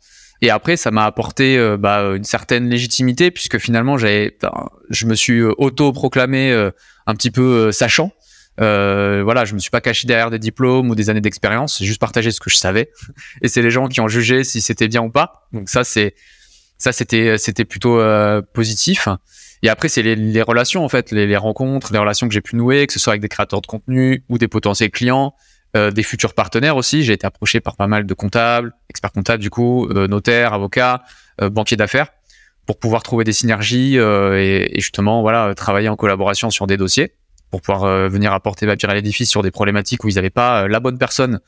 [0.41, 4.37] Et après, ça m'a apporté bah, une certaine légitimité, puisque finalement, j'avais,
[4.89, 6.53] je me suis auto-proclamé
[7.05, 8.11] un petit peu sachant.
[8.59, 11.77] Euh, voilà, je me suis pas caché derrière des diplômes ou des années d'expérience.
[11.79, 12.91] J'ai juste partagé ce que je savais.
[13.41, 15.47] Et c'est les gens qui ont jugé si c'était bien ou pas.
[15.53, 16.15] Donc ça, c'est
[16.77, 19.07] ça, c'était c'était plutôt euh, positif.
[19.63, 22.41] Et après, c'est les, les, relations en fait, les, les, rencontres, les relations que j'ai
[22.41, 25.33] pu nouer, que ce soit avec des créateurs de contenu ou des potentiels clients,
[25.75, 27.03] euh, des futurs partenaires aussi.
[27.03, 31.03] J'ai été approché par pas mal de comptables, experts comptables du coup, euh, notaires, avocats,
[31.41, 32.09] euh, banquiers d'affaires,
[32.67, 37.13] pour pouvoir trouver des synergies et, et justement voilà travailler en collaboration sur des dossiers
[37.49, 40.29] pour pouvoir euh, venir apporter ma pierre à l'édifice sur des problématiques où ils n'avaient
[40.29, 41.39] pas euh, la bonne personne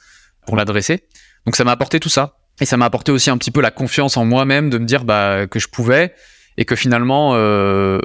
[0.45, 1.03] pour l'adresser.
[1.45, 2.37] Donc ça m'a apporté tout ça.
[2.61, 5.05] Et ça m'a apporté aussi un petit peu la confiance en moi-même de me dire
[5.05, 6.13] bah, que je pouvais
[6.57, 7.99] et que finalement, euh,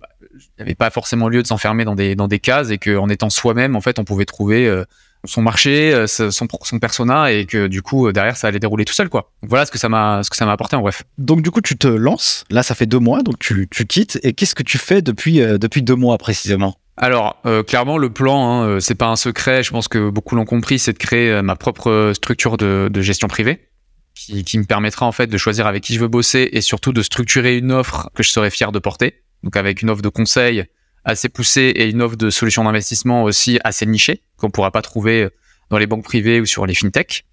[0.00, 2.78] bah, il n'y avait pas forcément lieu de s'enfermer dans des, dans des cases et
[2.78, 4.84] qu'en étant soi-même, en fait, on pouvait trouver euh,
[5.24, 9.08] son marché, son, son persona et que du coup, derrière, ça allait dérouler tout seul,
[9.08, 9.30] quoi.
[9.42, 11.04] Voilà ce que ça m'a, ce que ça m'a apporté en bref.
[11.18, 12.44] Donc du coup, tu te lances.
[12.50, 14.18] Là, ça fait deux mois, donc tu, tu quittes.
[14.24, 16.76] Et qu'est-ce que tu fais depuis, depuis deux mois précisément?
[16.96, 19.62] Alors, euh, clairement, le plan, hein, euh, c'est pas un secret.
[19.62, 23.26] Je pense que beaucoup l'ont compris, c'est de créer euh, ma propre structure de, gestion
[23.26, 23.68] privée,
[24.14, 27.02] qui, me permettra en fait de choisir avec qui je veux bosser et surtout de
[27.02, 29.22] structurer une offre que je serais fier de porter.
[29.42, 30.64] Donc, avec une offre de conseil
[31.04, 35.28] assez poussée et une offre de solution d'investissement aussi assez nichée qu'on pourra pas trouver
[35.70, 37.24] dans les banques privées ou sur les fintechs.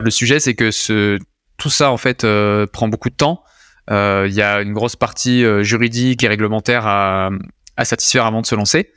[0.00, 1.18] Le sujet, c'est que ce,
[1.58, 2.26] tout ça en fait
[2.72, 3.44] prend beaucoup de temps.
[3.88, 7.30] Il y a une grosse partie juridique et réglementaire à,
[7.76, 8.92] à satisfaire avant de se lancer.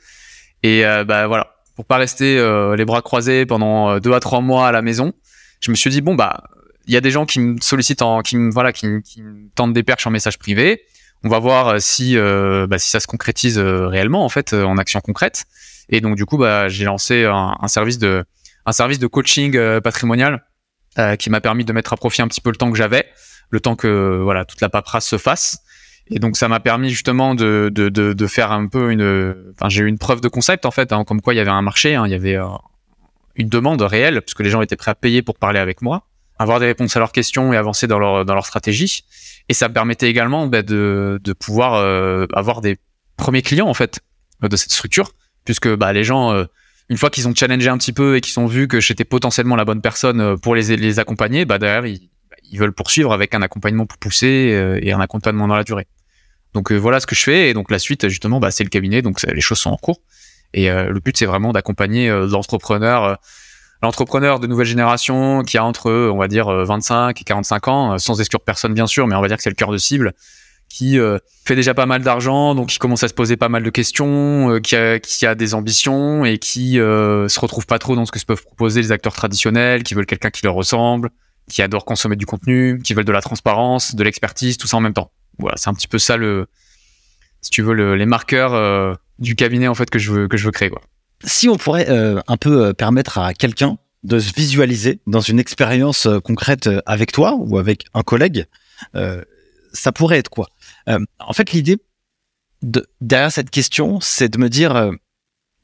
[0.62, 4.20] Et euh, bah voilà, pour pas rester euh, les bras croisés pendant euh, deux à
[4.20, 5.12] trois mois à la maison,
[5.60, 6.44] je me suis dit bon bah
[6.86, 9.02] il y a des gens qui me sollicitent, en, qui me voilà, qui, me
[9.54, 10.82] tentent des perches en message privé.
[11.24, 15.44] On va voir si bah, si ça se concrétise réellement en fait en action concrète.
[15.88, 18.24] Et donc du coup bah j'ai lancé un, un, service de
[18.66, 20.44] un service de coaching patrimonial
[21.18, 23.04] qui m'a permis de mettre à profit un petit peu le temps que j'avais,
[23.50, 25.58] le temps que voilà toute la paperasse se fasse.
[26.10, 29.34] Et donc ça m'a permis justement de, de, de, de, faire un peu une...
[29.54, 31.50] Enfin j'ai eu une preuve de concept en fait, hein, comme quoi il y avait
[31.50, 32.46] un marché, hein, il y avait euh,
[33.36, 36.04] une demande réelle, puisque les gens étaient prêts à payer pour parler avec moi,
[36.38, 39.04] avoir des réponses à leurs questions et avancer dans leur, dans leur stratégie.
[39.50, 42.78] Et ça me permettait également bah, de, de pouvoir euh, avoir des
[43.16, 44.00] premiers clients en fait
[44.42, 45.12] de cette structure,
[45.44, 46.32] puisque bah, les gens...
[46.32, 46.44] Euh,
[46.90, 49.56] une fois qu'ils ont challengé un petit peu et qu'ils ont vu que j'étais potentiellement
[49.56, 52.08] la bonne personne pour les, les accompagner, bah derrière ils,
[52.50, 55.86] ils veulent poursuivre avec un accompagnement plus poussé et un accompagnement dans la durée.
[56.54, 57.50] Donc euh, voilà ce que je fais.
[57.50, 59.02] Et donc la suite, justement, bah, c'est le cabinet.
[59.02, 60.00] Donc les choses sont en cours.
[60.54, 63.18] Et euh, le but, c'est vraiment d'accompagner euh, l'entrepreneur,
[63.82, 68.18] l'entrepreneur de nouvelle génération qui a entre, on va dire, 25 et 45 ans, sans
[68.20, 70.14] exclure personne bien sûr, mais on va dire que c'est le cœur de cible,
[70.68, 70.98] qui
[71.44, 74.58] fait déjà pas mal d'argent, donc qui commence à se poser pas mal de questions,
[74.60, 78.18] qui, a, qui a des ambitions et qui se retrouve pas trop dans ce que
[78.18, 81.10] se peuvent proposer les acteurs traditionnels, qui veulent quelqu'un qui leur ressemble,
[81.48, 84.80] qui adore consommer du contenu, qui veulent de la transparence, de l'expertise, tout ça en
[84.80, 86.46] même temps voilà, c'est un petit peu ça le,
[87.40, 90.44] si tu veux, les marqueurs euh, du cabinet en fait que je veux que je
[90.44, 90.82] veux créer quoi.
[91.24, 95.40] Si on pourrait euh, un peu euh, permettre à quelqu'un de se visualiser dans une
[95.40, 98.46] expérience concrète avec toi ou avec un collègue,
[99.72, 100.46] ça pourrait être quoi?
[101.18, 101.78] En fait, l'idée
[102.62, 104.92] de, derrière cette question, c'est de me dire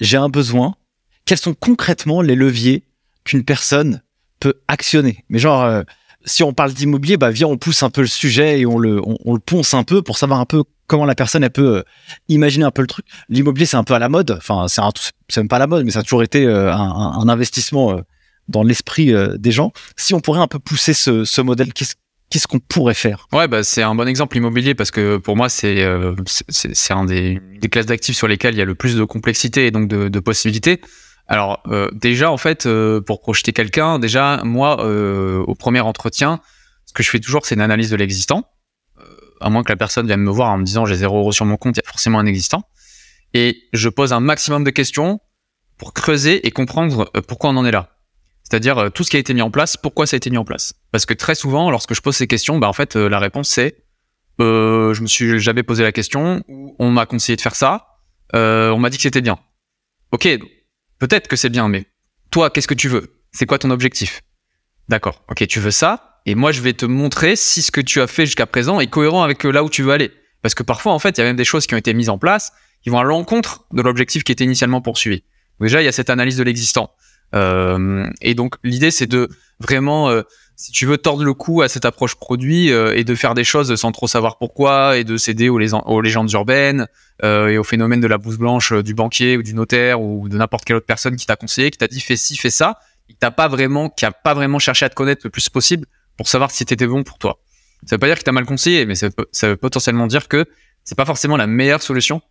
[0.01, 0.75] j'ai un besoin.
[1.27, 2.83] Quels sont concrètement les leviers
[3.23, 4.03] qu'une personne
[4.41, 5.25] peut actionner?
[5.29, 5.85] Mais genre,
[6.25, 9.01] si on parle d'immobilier, bah viens, on pousse un peu le sujet et on le,
[9.05, 11.83] on, le ponce un peu pour savoir un peu comment la personne elle peut euh,
[12.29, 13.07] imaginer un peu le truc.
[13.29, 14.31] L'immobilier, c'est un peu à la mode.
[14.33, 14.83] Enfin, c'est
[15.29, 18.01] c'est même pas à la mode, mais ça a toujours été euh, un, investissement
[18.49, 19.73] dans l'esprit des gens.
[19.97, 21.95] Si on pourrait un peu pousser ce, ce modèle, qu'est-ce
[22.31, 23.29] qu'est-ce qu'on pourrait faire?
[23.33, 25.87] Ouais, bah, c'est un bon exemple immobilier parce que pour moi, c'est
[26.27, 29.67] c'est un des, des classes d'actifs sur lesquelles il y a le plus de complexité
[29.67, 30.81] et donc de possibilités.
[31.27, 36.41] Alors euh, déjà en fait euh, pour projeter quelqu'un, déjà moi euh, au premier entretien,
[36.85, 38.45] ce que je fais toujours c'est une analyse de l'existant.
[39.41, 41.45] à moins que la personne vienne me voir en me disant j'ai zéro euro sur
[41.45, 42.63] mon compte, il y a forcément un existant.
[43.33, 45.21] Et je pose un maximum de questions
[45.77, 47.99] pour creuser et comprendre pourquoi on en est là.
[48.45, 50.45] C'est-à-dire tout ce qui a été mis en place, pourquoi ça a été mis en
[50.45, 50.75] place.
[50.93, 53.85] Parce que très souvent, lorsque je pose ces questions, bah en fait la réponse c'est
[54.39, 56.45] je me suis jamais posé la question,
[56.79, 57.87] on m'a conseillé de faire ça,
[58.35, 59.39] on m'a dit que c'était bien.
[60.13, 60.29] Ok,
[60.99, 61.87] Peut-être que c'est bien, mais
[62.31, 63.15] toi, qu'est-ce que tu veux?
[63.33, 64.23] C'est quoi ton objectif?
[64.89, 65.25] D'accord.
[65.29, 68.07] Ok, tu veux ça, et moi, je vais te montrer si ce que tu as
[68.07, 70.11] fait jusqu'à présent est cohérent avec euh, là où tu veux aller.
[70.43, 72.09] Parce que parfois, en fait, il y a même des choses qui ont été mises
[72.09, 72.53] en place
[72.83, 75.25] qui vont à l'encontre de l'objectif qui était initialement poursuivi.
[75.61, 76.91] déjà, il y a cette analyse de l'existant.
[77.35, 79.29] Euh, et donc, l'idée, c'est de
[79.59, 80.23] vraiment euh,
[80.57, 83.45] si tu veux tordre le cou à cette approche produit euh, et de faire des
[83.45, 86.87] choses sans trop savoir pourquoi et de céder aux, légendes urbaines
[87.23, 90.29] euh, et au phénomène de la blouse blanche euh, du banquier ou du notaire ou
[90.29, 92.79] de n'importe quelle autre personne qui t'a conseillé, qui t'a dit fais ci, fais ça,
[93.09, 95.87] qui t'a pas vraiment, qui a pas vraiment cherché à te connaître le plus possible
[96.17, 97.41] pour savoir si c'était bon pour toi.
[97.87, 100.47] Ça veut pas dire qu'il t'a mal conseillé, mais ça veut, potentiellement dire que
[100.85, 102.23] c'est pas forcément la meilleure solution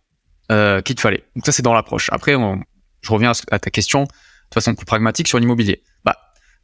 [0.50, 1.24] euh, qu'il te fallait.
[1.36, 2.08] Donc ça c'est dans l'approche.
[2.12, 2.62] Après, on,
[3.02, 5.82] je reviens à ta question de façon plus pragmatique sur l'immobilier.
[6.04, 6.16] Bah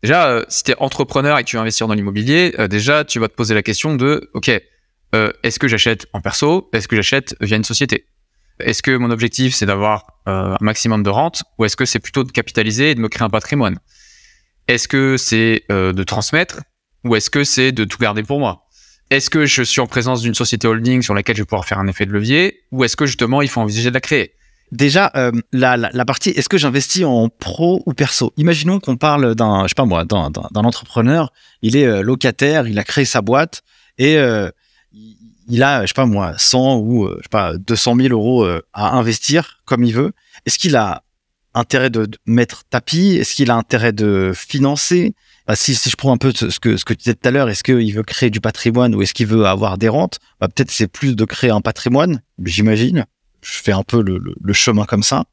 [0.02, 3.04] Déjà, euh, si tu es entrepreneur et que tu veux investir dans l'immobilier, euh, déjà,
[3.04, 4.50] tu vas te poser la question de, OK,
[5.14, 6.70] euh, est-ce que j'achète en perso?
[6.72, 8.06] Est-ce que j'achète via une société?
[8.60, 12.24] Est-ce que mon objectif, c'est d'avoir un maximum de rente ou est-ce que c'est plutôt
[12.24, 13.78] de capitaliser et de me créer un patrimoine?
[14.68, 16.60] Est-ce que c'est de transmettre
[17.04, 18.66] ou est-ce que c'est de tout garder pour moi?
[19.08, 21.78] Est-ce que je suis en présence d'une société holding sur laquelle je vais pouvoir faire
[21.78, 24.34] un effet de levier ou est-ce que justement, il faut envisager de la créer?
[24.72, 28.32] Déjà, euh, la, la, la, partie, est-ce que j'investis en pro ou perso?
[28.36, 31.32] Imaginons qu'on parle d'un, je sais pas moi, d'un, d'un entrepreneur.
[31.62, 33.62] Il est euh, locataire, il a créé sa boîte
[33.98, 34.48] et euh,
[35.48, 38.96] il a, je sais pas moi, 100 ou je sais pas 200 000 euros à
[38.96, 40.12] investir comme il veut.
[40.46, 41.02] Est-ce qu'il a
[41.54, 43.16] intérêt de, mettre tapis?
[43.16, 45.14] Est-ce qu'il a intérêt de financer?
[45.48, 47.32] Bah, si, si je prends un peu ce que, ce que tu disais tout à
[47.32, 50.20] l'heure, est-ce qu'il veut créer du patrimoine ou est-ce qu'il veut avoir des rentes?
[50.40, 53.06] Bah, Peut-être c'est plus de créer un patrimoine, j'imagine
[53.42, 55.24] je fais un peu le, le, chemin comme ça.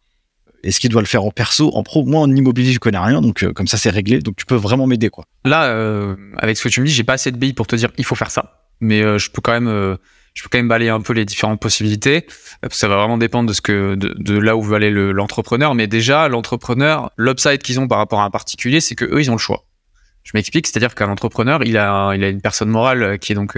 [0.63, 3.21] Est-ce qu'il doit le faire en perso, en pro Moi, en immobilier, je connais rien,
[3.21, 4.19] donc euh, comme ça, c'est réglé.
[4.19, 5.25] Donc, tu peux vraiment m'aider, quoi.
[5.45, 7.75] Là, euh, avec ce que tu me dis, j'ai pas assez de billes pour te
[7.75, 9.97] dire il faut faire ça, mais euh, je peux quand même,
[10.33, 12.25] je peux quand même balayer un peu les différentes possibilités.
[12.71, 15.75] Ça va vraiment dépendre de ce que, de, là où veut aller l'entrepreneur.
[15.75, 19.29] mais déjà, l'entrepreneur, l'upside qu'ils ont par rapport à un particulier, c'est que eux, ils
[19.29, 19.65] ont le choix.
[20.23, 23.57] Je m'explique, c'est-à-dire qu'un entrepreneur, il a, il a une personne morale qui est donc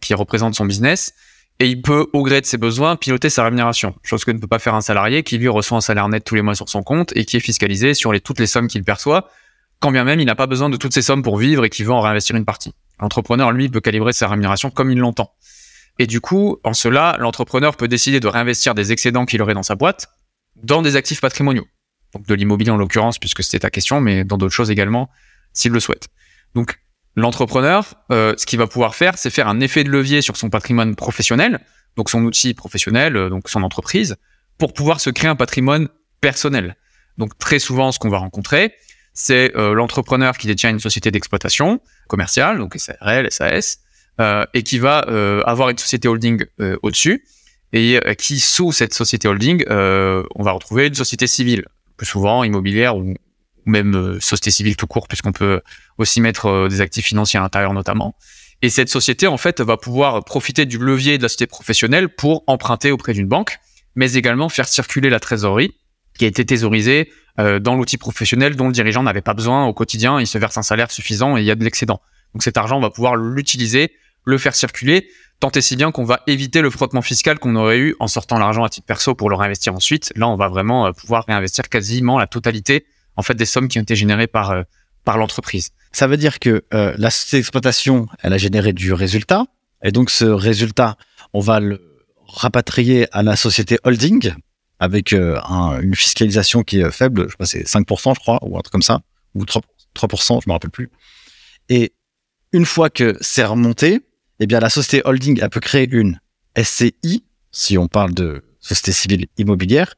[0.00, 1.14] qui représente son business
[1.60, 3.94] et il peut, au gré de ses besoins, piloter sa rémunération.
[4.02, 6.34] Chose que ne peut pas faire un salarié qui, lui, reçoit un salaire net tous
[6.34, 8.82] les mois sur son compte et qui est fiscalisé sur les, toutes les sommes qu'il
[8.82, 9.28] perçoit,
[9.78, 11.86] quand bien même il n'a pas besoin de toutes ces sommes pour vivre et qu'il
[11.86, 12.74] veut en réinvestir une partie.
[13.00, 15.32] L'entrepreneur, lui, peut calibrer sa rémunération comme il l'entend.
[15.98, 19.62] Et du coup, en cela, l'entrepreneur peut décider de réinvestir des excédents qu'il aurait dans
[19.62, 20.08] sa boîte
[20.56, 21.66] dans des actifs patrimoniaux.
[22.14, 25.08] Donc de l'immobilier en l'occurrence, puisque c'était ta question, mais dans d'autres choses également,
[25.52, 26.08] s'il le souhaite.
[26.54, 26.80] Donc
[27.16, 30.50] L'entrepreneur, euh, ce qu'il va pouvoir faire, c'est faire un effet de levier sur son
[30.50, 31.60] patrimoine professionnel,
[31.96, 34.16] donc son outil professionnel, euh, donc son entreprise,
[34.58, 35.88] pour pouvoir se créer un patrimoine
[36.20, 36.76] personnel.
[37.16, 38.74] Donc très souvent, ce qu'on va rencontrer,
[39.12, 43.78] c'est euh, l'entrepreneur qui détient une société d'exploitation commerciale, donc SARL, SAS,
[44.54, 44.98] et qui va
[45.44, 46.44] avoir une société holding
[46.82, 47.24] au-dessus,
[47.72, 51.64] et qui sous cette société holding, on va retrouver une société civile,
[51.96, 53.14] plus souvent immobilière ou,
[53.66, 55.60] ou même euh, société civile tout court, puisqu'on peut
[55.98, 58.16] aussi mettre euh, des actifs financiers à l'intérieur notamment.
[58.62, 62.44] Et cette société, en fait, va pouvoir profiter du levier de la société professionnelle pour
[62.46, 63.58] emprunter auprès d'une banque,
[63.94, 65.74] mais également faire circuler la trésorerie
[66.18, 69.74] qui a été thésaurisée euh, dans l'outil professionnel dont le dirigeant n'avait pas besoin au
[69.74, 70.20] quotidien.
[70.20, 72.00] Il se verse un salaire suffisant et il y a de l'excédent.
[72.32, 73.92] Donc cet argent, on va pouvoir l'utiliser,
[74.24, 75.08] le faire circuler,
[75.40, 78.38] tant et si bien qu'on va éviter le frottement fiscal qu'on aurait eu en sortant
[78.38, 80.12] l'argent à titre perso pour le réinvestir ensuite.
[80.16, 83.82] Là, on va vraiment pouvoir réinvestir quasiment la totalité en fait des sommes qui ont
[83.82, 84.62] été générées par euh,
[85.04, 85.70] par l'entreprise.
[85.92, 89.44] Ça veut dire que euh, la société d'exploitation, elle a généré du résultat,
[89.82, 90.96] et donc ce résultat,
[91.32, 94.32] on va le rapatrier à la société holding
[94.78, 95.38] avec euh,
[95.82, 98.72] une fiscalisation qui est faible, je sais pas, c'est 5%, je crois, ou un truc
[98.72, 99.00] comme ça,
[99.34, 99.60] ou 3%,
[99.94, 100.90] 3% je me rappelle plus.
[101.68, 101.92] Et
[102.52, 104.00] une fois que c'est remonté,
[104.40, 106.18] eh bien la société holding, elle peut créer une
[106.60, 109.94] SCI, si on parle de société civile immobilière,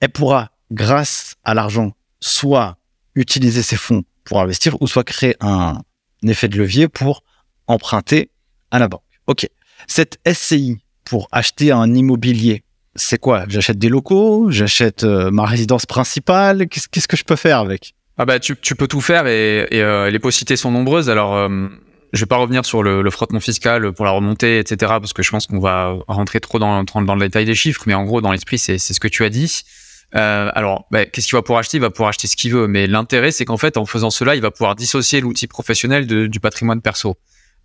[0.00, 1.92] elle pourra, grâce à l'argent
[2.22, 2.76] soit
[3.14, 5.82] utiliser ces fonds pour investir ou soit créer un,
[6.22, 7.24] effet de levier pour
[7.66, 8.30] emprunter
[8.70, 9.02] à la banque.
[9.26, 9.48] Ok.
[9.88, 12.62] Cette SCI pour acheter un immobilier,
[12.94, 13.44] c'est quoi?
[13.48, 16.68] J'achète des locaux, j'achète euh, ma résidence principale?
[16.68, 17.94] Qu'est-ce que je peux faire avec?
[18.18, 21.10] Ah bah tu, peux tout faire et, euh, les possibilités sont nombreuses.
[21.10, 21.68] Alors euh,
[22.12, 24.76] je vais pas revenir sur le, frottement fiscal pour la remontée, etc.
[25.00, 27.82] Parce que je pense qu'on va rentrer trop dans, le détail des chiffres.
[27.86, 29.62] Mais en gros, dans l'esprit, c'est ce que tu as dit.
[30.12, 31.78] Alors, bah, qu'est-ce qu'il va pouvoir acheter?
[31.78, 32.66] Il va pouvoir acheter ce qu'il veut.
[32.66, 36.40] Mais l'intérêt, c'est qu'en fait, en faisant cela, il va pouvoir dissocier l'outil professionnel du
[36.40, 37.16] patrimoine perso.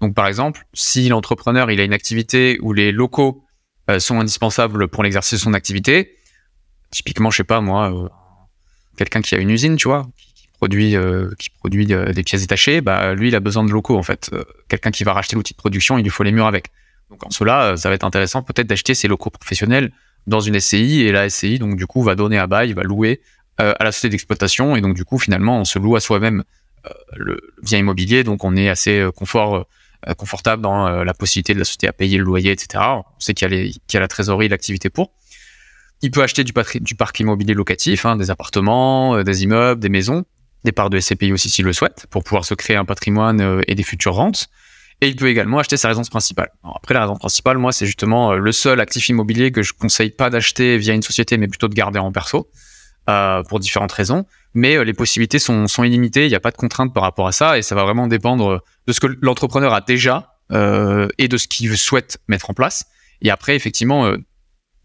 [0.02, 3.44] Donc, par exemple, si l'entrepreneur il a une activité où les locaux
[3.90, 6.18] euh, sont indispensables pour l'exercice de son activité.
[6.92, 8.10] Typiquement, je sais pas moi, euh,
[8.98, 12.82] quelqu'un qui a une usine, tu vois, qui, produit, euh, qui produit des pièces détachées,
[12.82, 14.30] bah lui, il a besoin de locaux en fait.
[14.68, 16.68] quelqu'un qui va racheter l'outil de production, il lui faut les murs avec.
[17.10, 19.94] Donc en cela, ça va être intéressant peut-être d'acheter ses locaux professionnels
[20.28, 23.22] dans une SCI et la SCI donc du coup va donner à bail, va louer
[23.58, 26.44] à la société d'exploitation et donc du coup finalement on se loue à soi-même
[27.16, 29.66] le bien immobilier donc on est assez confort
[30.08, 32.84] euh, confortable dans euh, la possibilité de la société à payer le loyer, etc.
[32.88, 35.12] On sait qu'il y, a la trésorerie, l'activité pour.
[36.04, 39.90] Il peut acheter du, du parc immobilier locatif, hein, des appartements, euh, des immeubles, des
[39.90, 40.24] maisons,
[40.64, 43.74] des parts de SCPI aussi s'il le souhaite, pour pouvoir se créer un patrimoine et
[43.74, 44.50] des futures rentes.
[45.02, 46.50] Et il peut également acheter sa résidence principale.
[46.76, 50.30] après, la résidence principale, moi, c'est justement le seul actif immobilier que je conseille pas
[50.30, 52.50] d'acheter via une société, mais plutôt de garder en perso,
[53.10, 54.26] euh, pour différentes raisons
[54.58, 56.26] mais euh, les possibilités sont, sont illimitées.
[56.26, 58.64] Il n'y a pas de contraintes par rapport à ça et ça va vraiment dépendre
[58.88, 62.86] de ce que l'entrepreneur a déjà euh, et de ce qu'il souhaite mettre en place.
[63.22, 64.18] Et après, effectivement, euh,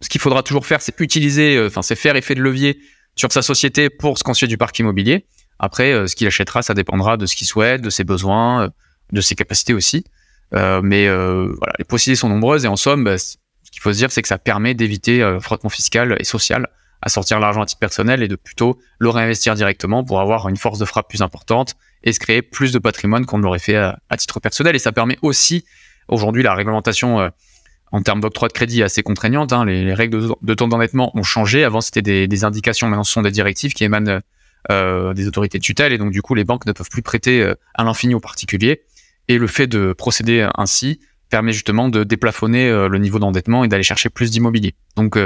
[0.02, 2.78] ce qu'il faudra toujours faire, c'est utiliser, euh, enfin, c'est faire effet de levier
[3.16, 5.26] sur sa société pour se constituer du parc immobilier.
[5.58, 8.70] Après, ce qu'il achètera, ça dépendra de ce qu'il souhaite, de ses besoins,
[9.12, 10.04] de ses capacités aussi.
[10.52, 13.36] mais voilà, les possibilités sont nombreuses et en somme, bah, ce
[13.70, 16.68] qu'il faut se dire, c'est que ça permet d'éviter le frottement fiscal et social
[17.02, 20.56] à sortir l'argent à titre personnel et de plutôt le réinvestir directement pour avoir une
[20.56, 23.76] force de frappe plus importante et se créer plus de patrimoine qu'on ne l'aurait fait
[23.76, 24.76] à, titre personnel.
[24.76, 25.64] Et ça permet aussi,
[26.08, 27.28] aujourd'hui, la réglementation euh,
[27.90, 29.52] en termes d'octroi de crédit est assez contraignante.
[29.52, 29.64] Hein.
[29.64, 31.64] Les, règles de, temps d'endettement ont changé.
[31.64, 34.20] Avant, c'était des, indications, maintenant ce sont des directives qui émanent
[34.70, 35.92] euh, des autorités de tutelle.
[35.92, 38.82] Et donc, du coup, les banques ne peuvent plus prêter euh, à l'infini aux particuliers.
[39.28, 43.82] Et le fait de procéder ainsi permet justement de déplafonner le niveau d'endettement et d'aller
[43.82, 44.74] chercher plus d'immobilier.
[44.96, 45.16] Donc,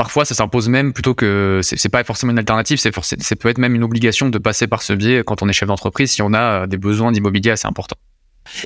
[0.00, 3.74] parfois ça s'impose même plutôt que c'est pas forcément une alternative, c'est peut être même
[3.74, 6.62] une obligation de passer par ce biais quand on est chef d'entreprise si on a
[6.62, 7.98] euh, des besoins d'immobilier assez importants.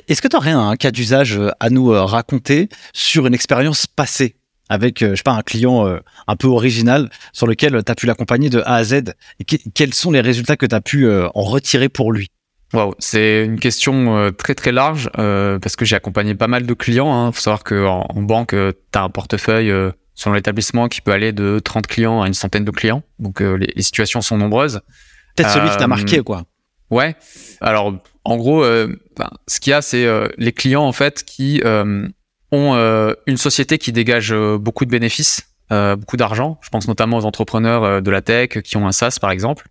[0.07, 3.85] Est-ce que tu aurais un cas d'usage euh, à nous euh, raconter sur une expérience
[3.85, 4.37] passée
[4.69, 5.85] avec, je sais pas, un client
[6.25, 9.13] un peu original sur lequel tu as pu l'accompagner de A à Z
[9.45, 12.31] quels sont les résultats que tu as pu en retirer pour lui?
[12.73, 17.07] Wow, c'est une question très très large parce que j'ai accompagné pas mal de clients.
[17.07, 17.31] Il hein.
[17.31, 19.71] faut savoir qu'en en banque, tu as un portefeuille
[20.15, 23.03] selon l'établissement qui peut aller de 30 clients à une centaine de clients.
[23.19, 24.81] Donc euh, les, situations sont nombreuses.
[25.35, 26.45] Peut-être celui qui t'a marqué, quoi.
[26.89, 27.15] Ouais.
[27.61, 28.95] Alors en gros, euh,
[29.47, 31.61] ce qu'il y a, c'est euh, les clients en fait qui
[32.51, 36.57] ont une société qui dégage beaucoup de bénéfices, beaucoup d'argent.
[36.61, 39.67] Je pense notamment aux entrepreneurs de la tech qui ont un SaaS par exemple,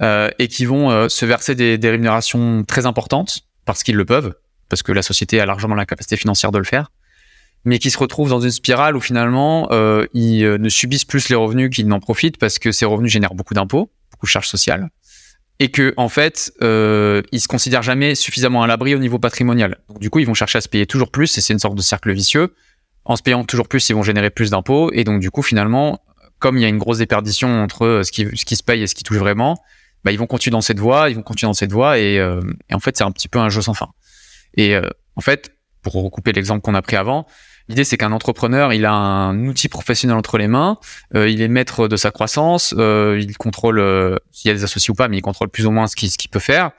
[0.00, 4.34] et qui vont se verser des, des rémunérations très importantes parce qu'ils le peuvent,
[4.68, 6.90] parce que la société a largement la capacité financière de le faire
[7.64, 11.28] mais qui se retrouvent dans une spirale où finalement euh, ils euh, ne subissent plus
[11.28, 14.48] les revenus qu'ils n'en profitent parce que ces revenus génèrent beaucoup d'impôts, beaucoup de charges
[14.48, 14.90] sociales,
[15.60, 19.78] et que en fait euh, ils se considèrent jamais suffisamment à l'abri au niveau patrimonial.
[19.88, 21.74] Donc du coup ils vont chercher à se payer toujours plus et c'est une sorte
[21.74, 22.54] de cercle vicieux.
[23.06, 26.00] En se payant toujours plus, ils vont générer plus d'impôts et donc du coup finalement
[26.38, 28.82] comme il y a une grosse déperdition entre euh, ce qui, ce qui se paye
[28.82, 29.56] et ce qui touche vraiment,
[30.04, 32.40] bah, ils vont continuer dans cette voie, ils vont continuer dans cette voie et, euh,
[32.68, 33.88] et en fait c'est un petit peu un jeu sans fin.
[34.56, 34.76] Et
[35.16, 35.50] en fait,
[35.82, 37.26] pour recouper l'exemple qu'on a pris avant,
[37.68, 40.78] L'idée, c'est qu'un entrepreneur, il a un outil professionnel entre les mains,
[41.14, 44.64] euh, il est maître de sa croissance, euh, il contrôle euh, s'il y a des
[44.64, 46.72] associés ou pas, mais il contrôle plus ou moins ce qu'il qu'il peut faire.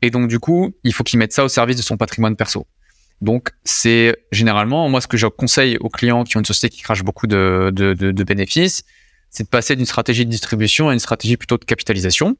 [0.00, 2.66] Et donc, du coup, il faut qu'il mette ça au service de son patrimoine perso.
[3.20, 6.82] Donc, c'est généralement, moi, ce que je conseille aux clients qui ont une société qui
[6.82, 8.82] crache beaucoup de, de, de bénéfices,
[9.30, 12.36] c'est de passer d'une stratégie de distribution à une stratégie plutôt de capitalisation.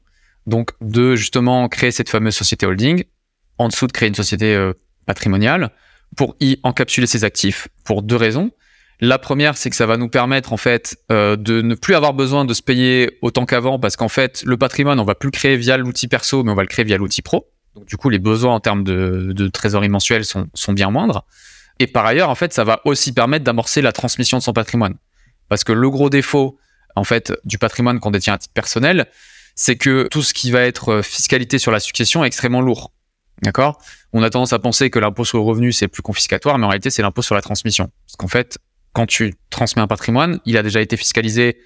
[0.47, 3.03] Donc, de justement créer cette fameuse société holding,
[3.57, 4.71] en dessous de créer une société
[5.05, 5.71] patrimoniale,
[6.15, 8.51] pour y encapsuler ses actifs pour deux raisons.
[8.99, 12.13] La première, c'est que ça va nous permettre en fait euh, de ne plus avoir
[12.13, 15.31] besoin de se payer autant qu'avant parce qu'en fait le patrimoine on va plus le
[15.31, 17.49] créer via l'outil perso mais on va le créer via l'outil pro.
[17.75, 21.25] Donc du coup les besoins en termes de, de trésorerie mensuelle sont, sont bien moindres.
[21.79, 24.95] Et par ailleurs en fait ça va aussi permettre d'amorcer la transmission de son patrimoine
[25.49, 26.57] parce que le gros défaut
[26.95, 29.07] en fait du patrimoine qu'on détient à titre personnel,
[29.55, 32.91] c'est que tout ce qui va être fiscalité sur la succession est extrêmement lourd.
[33.41, 33.81] D'accord?
[34.13, 36.69] On a tendance à penser que l'impôt sur le revenu, c'est plus confiscatoire, mais en
[36.69, 37.89] réalité, c'est l'impôt sur la transmission.
[38.05, 38.57] Parce qu'en fait,
[38.93, 41.57] quand tu transmets un patrimoine, il a déjà été fiscalisé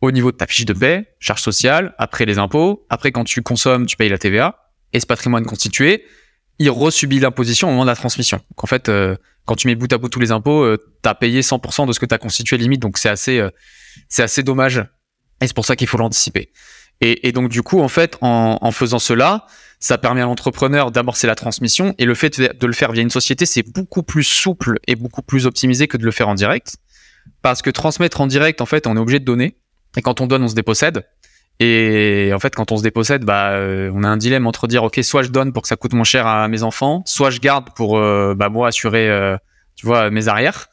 [0.00, 3.42] au niveau de ta fiche de paie, charge sociale, après les impôts, après quand tu
[3.42, 6.04] consommes, tu payes la TVA, et ce patrimoine constitué,
[6.58, 8.38] il resubit l'imposition au moment de la transmission.
[8.38, 9.16] Donc en fait, euh,
[9.46, 11.92] quand tu mets bout à bout tous les impôts, euh, tu as payé 100% de
[11.92, 13.50] ce que tu as constitué limite, donc c'est assez, euh,
[14.08, 14.78] c'est assez dommage.
[15.40, 16.50] Et c'est pour ça qu'il faut l'anticiper.
[17.00, 19.46] Et, et, donc du coup, en fait, en, en faisant cela,
[19.80, 23.10] ça permet à l'entrepreneur d'amorcer la transmission, et le fait de le faire via une
[23.10, 26.76] société, c'est beaucoup plus souple et beaucoup plus optimisé que de le faire en direct,
[27.42, 29.56] parce que transmettre en direct, en fait, on est obligé de donner,
[29.96, 31.04] et quand on donne, on se dépossède.
[31.58, 34.84] Et en fait, quand on se dépossède, bah, euh, on a un dilemme entre dire,
[34.84, 37.40] ok, soit je donne pour que ça coûte moins cher à mes enfants, soit je
[37.40, 39.36] garde pour euh, bah, moi assurer, euh,
[39.74, 40.66] tu vois, mes arrières.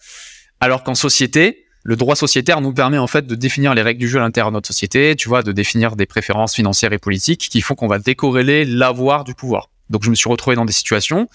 [0.60, 4.08] Alors qu'en société, le droit sociétaire nous permet en fait de définir les règles du
[4.08, 7.50] jeu à l'intérieur de notre société, tu vois, de définir des préférences financières et politiques
[7.50, 9.70] qui font qu'on va décorréler l'avoir du pouvoir.
[9.90, 11.28] Donc, je me suis retrouvé dans des situations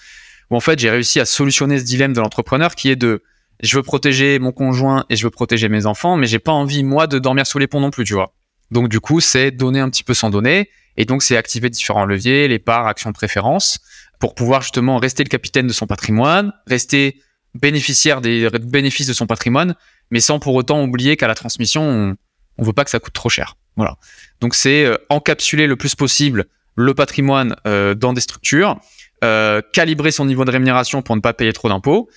[0.49, 3.21] où en fait, j'ai réussi à solutionner ce dilemme de l'entrepreneur qui est de
[3.61, 6.83] je veux protéger mon conjoint et je veux protéger mes enfants, mais j'ai pas envie
[6.83, 8.33] moi de dormir sous les ponts non plus, tu vois.
[8.71, 10.69] Donc du coup, c'est donner un petit peu sans donner.
[10.97, 13.79] Et donc, c'est activer différents leviers, les parts, actions de préférence,
[14.19, 17.21] pour pouvoir justement rester le capitaine de son patrimoine, rester
[17.55, 19.75] bénéficiaire des bénéfices de son patrimoine,
[20.11, 22.15] mais sans pour autant oublier qu'à la transmission, on,
[22.57, 23.55] on veut pas que ça coûte trop cher.
[23.75, 23.97] Voilà.
[24.41, 26.45] Donc c'est euh, encapsuler le plus possible
[26.75, 28.79] le patrimoine euh, dans des structures,
[29.23, 32.09] euh, calibrer son niveau de rémunération pour ne pas payer trop d'impôts,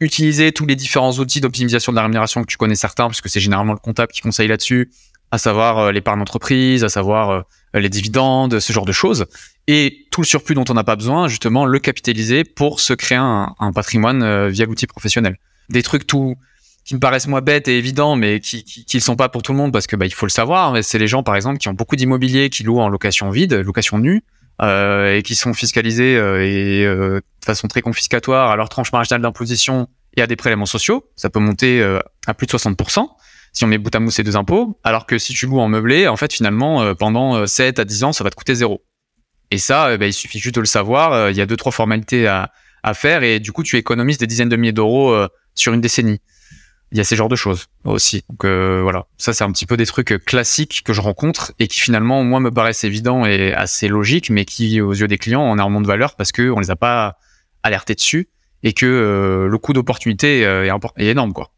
[0.00, 3.40] utiliser tous les différents outils d'optimisation de la rémunération que tu connais certains, puisque c'est
[3.40, 4.90] généralement le comptable qui conseille là-dessus,
[5.30, 7.42] à savoir euh, l'épargne d'entreprise, à savoir euh,
[7.74, 9.26] les dividendes, ce genre de choses.
[9.66, 13.18] Et tout le surplus dont on n'a pas besoin, justement, le capitaliser pour se créer
[13.18, 15.38] un, un patrimoine euh, via l'outil professionnel.
[15.70, 16.36] Des trucs tout
[16.84, 19.52] qui me paraissent moins bêtes et évidents, mais qui qui, qui sont pas pour tout
[19.52, 20.72] le monde parce que bah, il faut le savoir.
[20.72, 23.54] Mais c'est les gens, par exemple, qui ont beaucoup d'immobilier, qui louent en location vide,
[23.54, 24.22] location nue,
[24.60, 28.92] euh, et qui sont fiscalisés euh, et euh, de façon très confiscatoire à leur tranche
[28.92, 31.04] marginale d'imposition et à des prélèvements sociaux.
[31.16, 31.82] Ça peut monter
[32.26, 33.06] à plus de 60%
[33.52, 35.68] si on met bout à bout ces deux impôts, alors que si tu loues en
[35.68, 38.82] meublé, en fait, finalement, euh, pendant 7 à 10 ans, ça va te coûter zéro.
[39.50, 41.12] Et ça, euh, bah, il suffit juste de le savoir.
[41.12, 42.50] Euh, il y a deux, trois formalités à,
[42.82, 45.14] à, faire et du coup, tu économises des dizaines de milliers d'euros
[45.54, 46.20] sur une décennie.
[46.92, 48.22] Il y a ces genres de choses aussi.
[48.28, 51.80] Donc voilà, ça c'est un petit peu des trucs classiques que je rencontre et qui
[51.80, 55.54] finalement moi me paraissent évidents et assez logiques, mais qui aux yeux des clients ont
[55.54, 57.16] énormément de valeur parce que on les a pas
[57.62, 58.28] alertés dessus
[58.62, 61.50] et que le coût d'opportunité est, est énorme quoi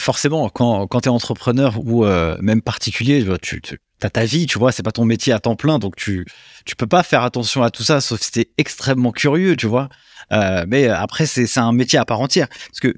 [0.00, 4.58] forcément, quand, quand tu entrepreneur ou euh, même particulier, tu, tu as ta vie, tu
[4.58, 6.26] vois, c'est pas ton métier à temps plein, donc tu
[6.64, 9.88] tu peux pas faire attention à tout ça, sauf si t'es extrêmement curieux, tu vois.
[10.32, 12.94] Euh, mais après, c'est un métier à part entière, parce que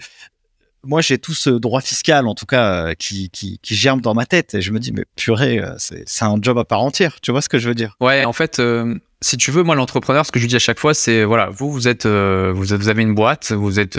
[0.87, 3.31] moi, j'ai tout ce droit fiscal, en tout cas, euh, qui,
[3.65, 6.83] germe dans ma tête, et je me dis, mais purée, c'est un job à part
[6.83, 7.97] entière, tu vois ce que je veux dire?
[8.01, 8.61] Ouais, en fait,
[9.21, 11.71] si tu veux, moi, l'entrepreneur, ce que je dis à chaque fois, c'est, voilà, vous,
[11.71, 13.99] vous êtes, vous, avez une boîte, vous êtes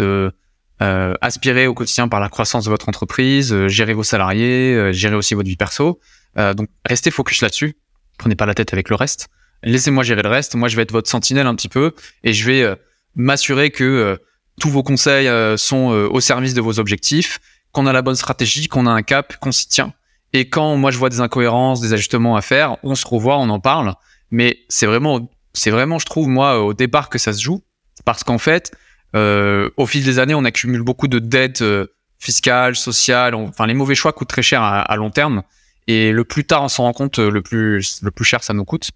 [0.82, 4.92] euh, aspirer au quotidien par la croissance de votre entreprise, euh, gérer vos salariés, euh,
[4.92, 6.00] gérer aussi votre vie perso.
[6.38, 7.78] Euh, donc restez focus là-dessus.
[8.18, 9.30] Prenez pas la tête avec le reste.
[9.64, 10.56] Laissez-moi gérer le reste.
[10.56, 12.76] Moi, je vais être votre sentinelle un petit peu et je vais
[13.16, 14.20] m'assurer que
[14.60, 17.40] tous vos conseils sont au service de vos objectifs,
[17.72, 19.94] qu'on a la bonne stratégie, qu'on a un cap, qu'on s'y tient.
[20.34, 23.50] Et quand moi je vois des incohérences, des ajustements à faire, on se revoit, on
[23.50, 23.94] en parle.
[24.32, 27.64] Mais c'est vraiment, c'est vraiment, je trouve moi au départ que ça se joue,
[28.04, 28.72] parce qu'en fait,
[29.16, 31.88] euh, au fil des années, on accumule beaucoup de dettes euh,
[32.20, 33.34] fiscales, sociales.
[33.34, 35.44] enfin, les mauvais choix coûtent très cher à, long terme.
[35.88, 38.66] Et le plus tard on s'en rend compte, le plus, le plus cher ça nous
[38.66, 38.90] coûte.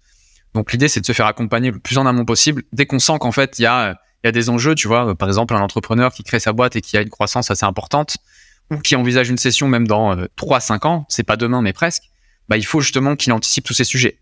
[0.52, 2.64] Donc l'idée, c'est de se faire accompagner le plus en amont possible.
[2.72, 5.28] Dès qu'on sent qu'en fait, il y a, y a des enjeux, tu vois, par
[5.28, 8.16] exemple, un entrepreneur qui crée sa boîte et qui a une croissance assez importante,
[8.70, 12.04] ou qui envisage une session même dans euh, 3-5 ans, c'est pas demain, mais presque,
[12.48, 14.18] bah, il faut justement qu'il anticipe tous ces sujets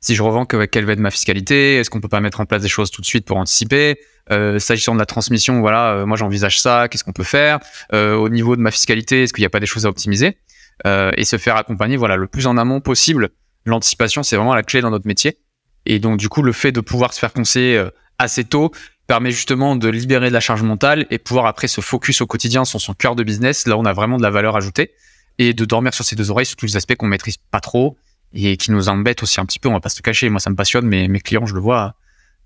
[0.00, 2.62] si je revends, quelle va être ma fiscalité Est-ce qu'on peut pas mettre en place
[2.62, 6.16] des choses tout de suite pour anticiper euh, S'agissant de la transmission, voilà, euh, moi
[6.16, 6.88] j'envisage ça.
[6.88, 7.60] Qu'est-ce qu'on peut faire
[7.92, 10.38] euh, Au niveau de ma fiscalité, est-ce qu'il n'y a pas des choses à optimiser
[10.86, 13.28] euh, Et se faire accompagner, voilà, le plus en amont possible.
[13.66, 15.38] L'anticipation, c'est vraiment la clé dans notre métier.
[15.84, 18.72] Et donc du coup, le fait de pouvoir se faire conseiller euh, assez tôt
[19.10, 22.64] permet justement de libérer de la charge mentale et pouvoir après se focus au quotidien
[22.64, 23.66] sur son cœur de business.
[23.66, 24.92] Là, on a vraiment de la valeur ajoutée
[25.36, 27.98] et de dormir sur ses deux oreilles sur tous les aspects qu'on maîtrise pas trop
[28.32, 29.68] et qui nous embête aussi un petit peu.
[29.68, 30.28] On va pas se cacher.
[30.28, 31.96] Moi, ça me passionne, mais mes clients, je le vois,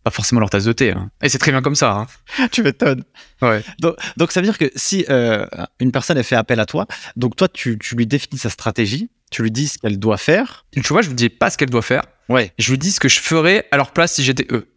[0.04, 0.92] pas forcément leur tasse de thé.
[0.92, 1.10] Hein.
[1.22, 1.90] Et c'est très bien comme ça.
[1.90, 2.48] Hein.
[2.50, 3.04] tu m'étonnes.
[3.42, 3.62] Ouais.
[3.80, 5.44] Donc, donc, ça veut dire que si euh,
[5.80, 9.10] une personne a fait appel à toi, donc toi, tu, tu lui définis sa stratégie,
[9.30, 10.64] tu lui dis ce qu'elle doit faire.
[10.72, 12.04] Tu vois, je vous dis pas ce qu'elle doit faire.
[12.30, 12.54] Ouais.
[12.58, 14.73] Je lui dis ce que je ferais à leur place si j'étais eux.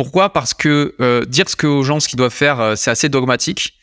[0.00, 0.32] Pourquoi?
[0.32, 3.10] Parce que euh, dire ce que aux gens ce qu'ils doivent faire, euh, c'est assez
[3.10, 3.74] dogmatique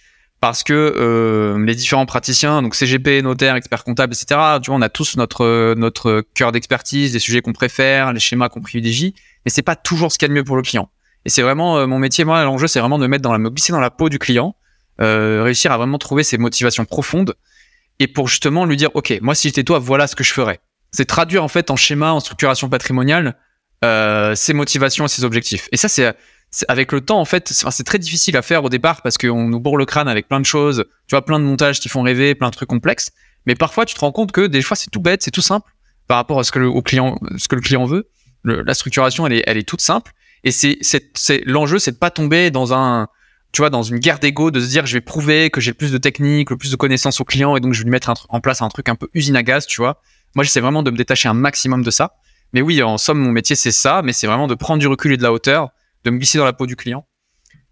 [0.42, 4.58] parce que euh, les différents praticiens, donc CGP, notaire, expert comptable, etc.
[4.64, 8.50] Tu vois, on a tous notre notre cœur d'expertise, des sujets qu'on préfère, les schémas
[8.50, 9.14] qu'on privilégie,
[9.46, 10.90] mais c'est pas toujours ce qu'il y a de mieux pour le client.
[11.26, 13.52] Et c'est vraiment euh, mon métier, moi, l'enjeu, c'est vraiment de mettre dans la, me
[13.52, 14.56] glisser dans la peau du client,
[15.00, 17.36] euh, réussir à vraiment trouver ses motivations profondes,
[18.00, 20.62] et pour justement lui dire, ok, moi si j'étais toi, voilà ce que je ferais.
[20.92, 23.36] c'est traduire en fait en schéma, en structuration patrimoniale,
[23.84, 25.68] euh, ses motivations et ses objectifs.
[25.72, 26.16] Et ça, c'est
[26.68, 29.60] avec le temps en fait, c'est très difficile à faire au départ parce qu'on nous
[29.60, 32.36] bourre le crâne avec plein de choses, tu vois, plein de montages qui font rêver,
[32.36, 33.12] plein de trucs complexes.
[33.46, 35.70] Mais parfois, tu te rends compte que des fois, c'est tout bête, c'est tout simple
[36.08, 38.10] par rapport à ce que le, au client, ce que le client veut.
[38.44, 40.14] la structuration, elle est, elle est toute simple.
[40.44, 43.08] Et c'est, c'est, l'enjeu, c'est de pas tomber dans un,
[43.52, 45.76] tu vois, dans une guerre d'ego, de se dire, je vais prouver que j'ai le
[45.76, 48.14] plus de technique, le plus de connaissances au client, et donc je vais lui mettre
[48.30, 50.02] en place un truc un peu usine à gaz, tu vois.
[50.36, 52.16] Moi, j'essaie vraiment de me détacher un maximum de ça.
[52.54, 55.14] Mais oui, en somme, mon métier, c'est ça, mais c'est vraiment de prendre du recul
[55.14, 55.70] et de la hauteur,
[56.04, 57.06] de me glisser dans la peau du client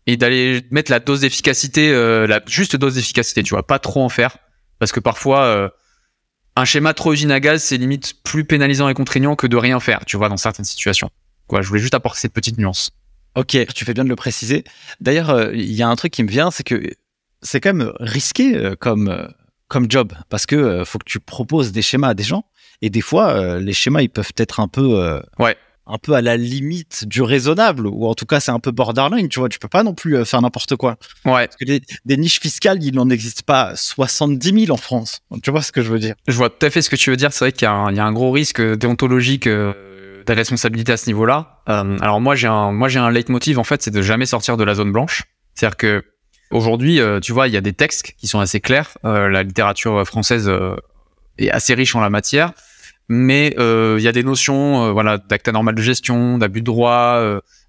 [0.08, 4.04] et d'aller mettre la dose d'efficacité, euh, la juste dose d'efficacité, tu vois, pas trop
[4.04, 4.38] en faire.
[4.80, 5.70] Parce que parfois, euh,
[6.56, 9.80] un schéma trop usine à gaz, c'est limite plus pénalisant et contraignant que de rien
[9.80, 11.10] faire, tu vois, dans certaines situations.
[11.48, 12.92] Quoi, je voulais juste apporter cette petite nuance.
[13.36, 14.64] Ok, tu fais bien de le préciser.
[15.02, 16.84] D'ailleurs, euh, il y a un truc qui me vient, c'est que
[17.42, 19.30] c'est quand même risqué comme
[19.68, 22.46] comme job parce que faut que tu proposes des schémas à des gens
[22.82, 25.56] et des fois les schémas ils peuvent être un peu ouais.
[25.88, 29.30] un peu à la limite du raisonnable ou en tout cas c'est un peu borderline
[29.30, 29.50] tu vois.
[29.50, 30.98] Tu peux pas non plus faire n'importe quoi.
[31.26, 31.48] Ouais.
[31.48, 35.22] Parce que des, niches fiscales il n'en existe pas 70 000 en France.
[35.44, 36.16] Tu vois ce que je veux dire?
[36.28, 37.32] Je vois tout à fait ce que tu veux dire.
[37.34, 39.48] C'est vrai qu'il y, y, a un gros risque déontologique
[40.26, 41.62] des responsabilités à ce niveau-là.
[41.70, 44.58] Euh, alors moi j'ai un moi j'ai un leitmotiv en fait, c'est de jamais sortir
[44.58, 45.24] de la zone blanche.
[45.54, 46.04] C'est-à-dire que
[46.52, 48.98] aujourd'hui, euh, tu vois, il y a des textes qui sont assez clairs.
[49.06, 50.76] Euh, la littérature française euh,
[51.38, 52.54] est assez riche en la matière,
[53.08, 57.22] mais il y a des notions, voilà, d'acte anormal de gestion, d'abus de droit,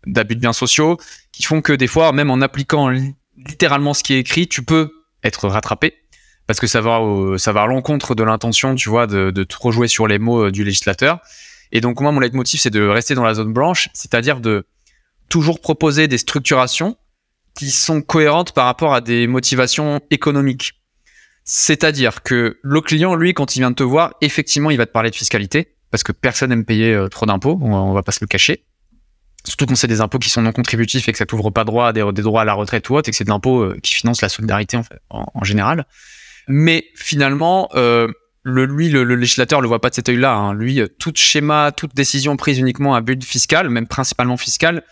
[0.06, 0.98] d'abus de biens sociaux,
[1.32, 2.88] qui font que des fois, même en appliquant
[3.36, 4.90] littéralement ce qui est écrit, tu peux
[5.22, 5.94] être rattrapé
[6.46, 7.00] parce que ça va
[7.38, 10.50] ça va à l'encontre de l'intention, tu vois, de, de trop jouer sur les mots
[10.50, 11.20] du législateur.
[11.72, 14.66] Et donc moi, mon leitmotiv, c'est de rester dans la zone blanche, c'est-à-dire de
[15.28, 16.96] toujours proposer des structurations
[17.56, 20.74] qui sont cohérentes par rapport à des motivations économiques.
[21.49, 24.90] C'est-à-dire que le client, lui, quand il vient de te voir, effectivement, il va te
[24.90, 28.18] parler de fiscalité, parce que personne n'aime payer euh, trop d'impôts, on, va pas se
[28.20, 28.64] le cacher.
[29.44, 31.86] Surtout quand c'est des impôts qui sont non contributifs et que ça t'ouvre pas droit
[31.86, 33.94] à des, droits à la retraite ou autre, et que c'est des impôts euh, qui
[33.94, 34.76] financent la solidarité
[35.09, 35.86] en, général.
[36.49, 38.09] Mais finalement, euh,
[38.44, 40.34] lui, le, législateur le voit pas de cet œil-là.
[40.34, 40.53] Hein.
[40.53, 44.82] Lui, tout schéma, toute décision prise uniquement à but fiscal, même principalement fiscal,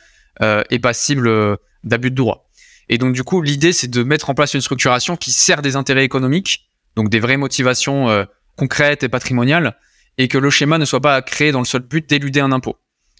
[0.40, 2.43] euh, est passible d'abus de droit.
[2.88, 5.76] Et donc, du coup, l'idée, c'est de mettre en place une structuration qui sert des
[5.76, 8.24] intérêts économiques, donc des vraies motivations euh,
[8.56, 9.76] concrètes et patrimoniales,
[10.18, 12.76] et que le schéma ne soit pas créé dans le seul but d'éluder un impôt.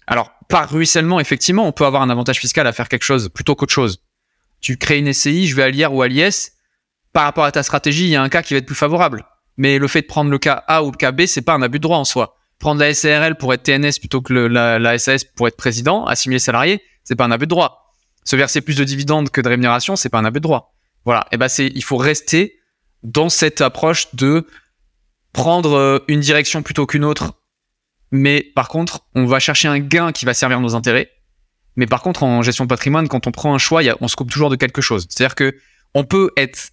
[0.07, 3.55] Alors, par ruissellement, effectivement, on peut avoir un avantage fiscal à faire quelque chose plutôt
[3.55, 4.01] qu'autre chose.
[4.61, 6.51] Tu crées une SCI, je vais à l'IR ou à l'IS,
[7.15, 9.25] par rapport à ta stratégie, il y a un cas qui va être plus favorable.
[9.57, 11.61] Mais le fait de prendre le cas A ou le cas B, c'est pas un
[11.61, 12.35] abus de droit en soi.
[12.59, 16.81] Prendre la SARL pour être TNS plutôt que la, SAS pour être président, assimiler salarié,
[17.03, 17.84] c'est pas un abus de droit.
[18.25, 20.73] Se verser plus de dividendes que de rémunération, c'est pas un abus de droit.
[21.05, 21.27] Voilà.
[21.31, 22.59] Et ben c'est, il faut rester
[23.03, 24.47] dans cette approche de
[25.31, 27.33] prendre euh, une direction plutôt qu'une autre.
[28.11, 31.11] Mais par contre, on va chercher un gain qui va servir nos intérêts.
[31.75, 34.31] Mais par contre, en gestion de patrimoine, quand on prend un choix, on se coupe
[34.31, 35.05] toujours de quelque chose.
[35.09, 35.55] C'est-à-dire que
[35.93, 36.71] on peut être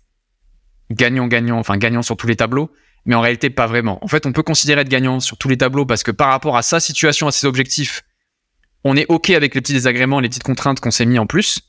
[0.91, 2.71] gagnant-gagnant, enfin gagnant sur tous les tableaux,
[3.05, 4.03] mais en réalité pas vraiment.
[4.05, 6.57] En fait, on peut considérer être gagnant sur tous les tableaux parce que par rapport
[6.57, 8.05] à sa situation, à ses objectifs,
[8.85, 11.61] on est OK avec les petits désagréments, les petites contraintes qu'on s'est mis en plus.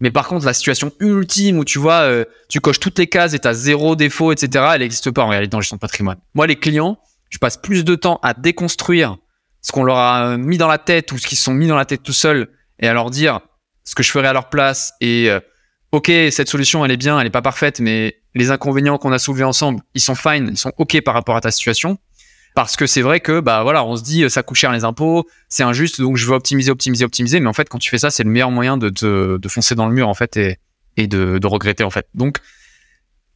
[0.00, 3.32] Mais par contre, la situation ultime où tu vois, euh, tu coches toutes les cases
[3.32, 6.18] et t'as zéro défaut, etc., elle n'existe pas en réalité dans gestion de patrimoine.
[6.34, 6.98] Moi, les clients,
[7.30, 9.16] je passe plus de temps à déconstruire
[9.62, 11.76] ce qu'on leur a mis dans la tête ou ce qu'ils se sont mis dans
[11.76, 12.48] la tête tout seuls
[12.80, 13.40] et à leur dire
[13.84, 15.40] ce que je ferais à leur place et euh,
[15.92, 19.18] ok, cette solution, elle est bien, elle est pas parfaite, mais les inconvénients qu'on a
[19.18, 21.98] soulevés ensemble, ils sont fine, ils sont ok par rapport à ta situation.
[22.54, 25.26] Parce que c'est vrai que, bah voilà, on se dit, ça coûte cher les impôts,
[25.48, 27.40] c'est injuste, donc je veux optimiser, optimiser, optimiser.
[27.40, 29.74] Mais en fait, quand tu fais ça, c'est le meilleur moyen de te, de foncer
[29.74, 30.58] dans le mur, en fait, et,
[30.96, 32.06] et de, de regretter, en fait.
[32.14, 32.38] Donc,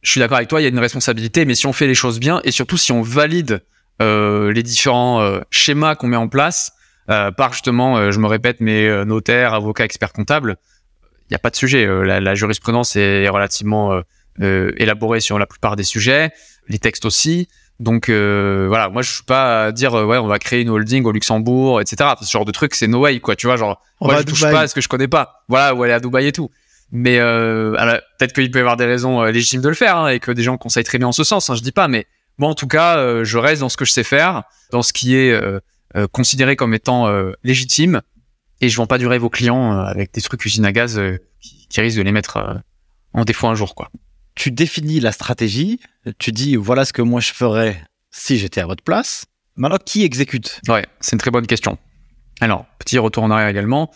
[0.01, 1.95] je suis d'accord avec toi, il y a une responsabilité, mais si on fait les
[1.95, 3.61] choses bien, et surtout si on valide
[4.01, 6.71] euh, les différents euh, schémas qu'on met en place,
[7.09, 10.57] euh, par justement, euh, je me répète, mes euh, notaires, avocats, experts comptables,
[11.01, 11.85] il n'y a pas de sujet.
[11.85, 14.01] Euh, la, la, jurisprudence est relativement
[14.39, 16.31] élaborée sur la plupart des sujets,
[16.69, 17.49] les textes aussi.
[17.79, 21.11] Donc voilà, moi je suis pas à dire ouais on va créer une holding au
[21.11, 22.11] Luxembourg, etc.
[22.21, 24.61] Ce genre de truc c'est no way quoi, tu vois genre moi je touche pas
[24.61, 25.43] à ce que je connais pas.
[25.47, 26.51] Voilà ou aller à Dubaï et tout.
[26.91, 27.73] Mais euh,
[28.17, 30.43] peut-être qu'il peut y avoir des raisons légitimes de le faire hein, et que des
[30.43, 31.49] gens conseillent très bien en ce sens.
[31.49, 32.07] Hein, je dis pas, mais
[32.37, 35.15] moi en tout cas je reste dans ce que je sais faire, dans ce qui
[35.15, 35.39] est
[36.11, 37.07] considéré comme étant
[37.43, 38.01] légitime
[38.61, 40.97] et je vends pas du rêve aux clients euh, avec des trucs usine à gaz
[40.97, 42.55] euh, qui, qui, risquent de les mettre euh,
[43.13, 43.89] en défaut un jour, quoi.
[44.39, 45.81] Tu définis la stratégie,
[46.17, 49.25] tu dis voilà ce que moi je ferais si j'étais à votre place.
[49.57, 50.61] Maintenant, qui exécute?
[50.69, 51.77] Ouais, c'est une très bonne question.
[52.39, 53.91] Alors, petit retour en arrière également.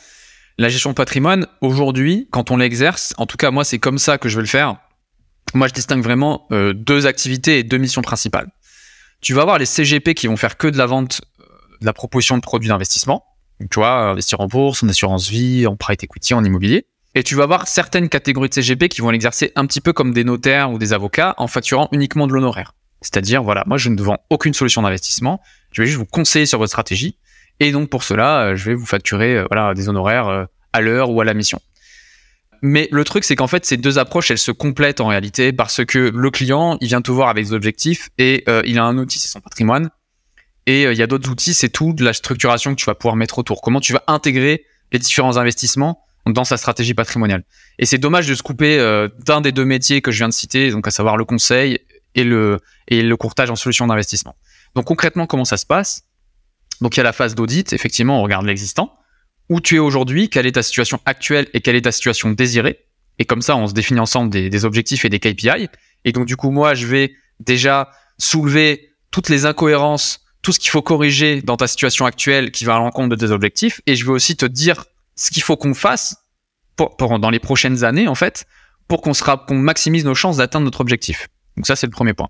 [0.58, 4.18] La gestion de patrimoine, aujourd'hui, quand on l'exerce, en tout cas moi c'est comme ça
[4.18, 4.76] que je vais le faire.
[5.54, 8.50] Moi je distingue vraiment euh, deux activités et deux missions principales.
[9.22, 11.46] tu vas avoir les CGP qui vont faire que de la vente, euh,
[11.80, 13.24] de la proposition de produits d'investissement.
[13.72, 16.86] Tu vois, investir en bourse, en assurance vie, en private equity, en immobilier.
[17.16, 20.14] Et tu vas avoir certaines catégories de CGP qui vont l'exercer un petit peu comme
[20.14, 22.74] des notaires ou des avocats en facturant uniquement de l'honoraire.
[23.02, 25.42] C'est-à-dire, voilà, moi je ne vends aucune solution d'investissement,
[25.72, 27.18] je vais juste vous conseiller sur votre stratégie.
[27.60, 30.82] Et donc pour cela, euh, je vais vous facturer euh, voilà, des honoraires euh, à
[30.82, 31.60] l'heure ou à la mission.
[32.64, 35.84] Mais le truc, c'est qu'en fait, ces deux approches, elles se complètent en réalité parce
[35.86, 39.20] que le client, il vient te voir avec des objectifs et il a un outil,
[39.20, 39.90] c'est son patrimoine.
[40.66, 43.18] Et il y a d'autres outils, c'est tout de la structuration que tu vas pouvoir
[43.18, 43.62] mettre autour.
[43.62, 47.44] Comment tu vas intégrer les différents investissements dans sa stratégie patrimoniale.
[47.80, 48.78] Et c'est dommage de se couper
[49.26, 51.80] d'un des deux métiers que je viens de citer, donc à savoir le conseil
[52.16, 54.36] et le, et le courtage en solutions d'investissement.
[54.76, 56.04] Donc concrètement, comment ça se passe?
[56.82, 58.98] Donc il y a la phase d'audit, effectivement, on regarde l'existant,
[59.50, 62.80] où tu es aujourd'hui, quelle est ta situation actuelle et quelle est ta situation désirée?
[63.20, 65.70] Et comme ça, on se définit ensemble des, des objectifs et des KPI.
[66.06, 70.72] Et donc du coup, moi, je vais déjà soulever toutes les incohérences, tout ce qu'il
[70.72, 73.82] faut corriger dans ta situation actuelle qui va à l'encontre de tes objectifs.
[73.86, 74.86] Et je vais aussi te dire
[75.16, 76.18] ce qu'il faut qu'on fasse
[76.76, 78.46] pour, pour, dans les prochaines années, en fait,
[78.88, 81.28] pour qu'on qu'on maximise nos chances d'atteindre notre objectif.
[81.58, 82.30] Donc ça, c'est le premier point.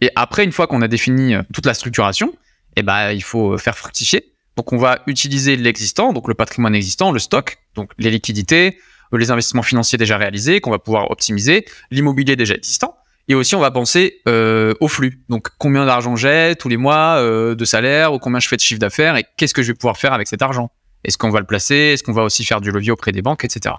[0.00, 2.32] Et après, une fois qu'on a défini euh, toute la structuration,
[2.76, 4.32] eh ben, il faut euh, faire fructifier.
[4.58, 8.78] Donc, on va utiliser l'existant, donc le patrimoine existant, le stock, donc les liquidités,
[9.14, 12.96] euh, les investissements financiers déjà réalisés qu'on va pouvoir optimiser, l'immobilier déjà existant.
[13.28, 15.22] Et aussi, on va penser euh, au flux.
[15.28, 18.60] Donc, combien d'argent j'ai tous les mois euh, de salaire, ou combien je fais de
[18.60, 20.70] chiffre d'affaires, et qu'est-ce que je vais pouvoir faire avec cet argent
[21.04, 21.74] Est-ce qu'on va le placer?
[21.74, 23.74] Est-ce qu'on va aussi faire du levier auprès des banques, etc.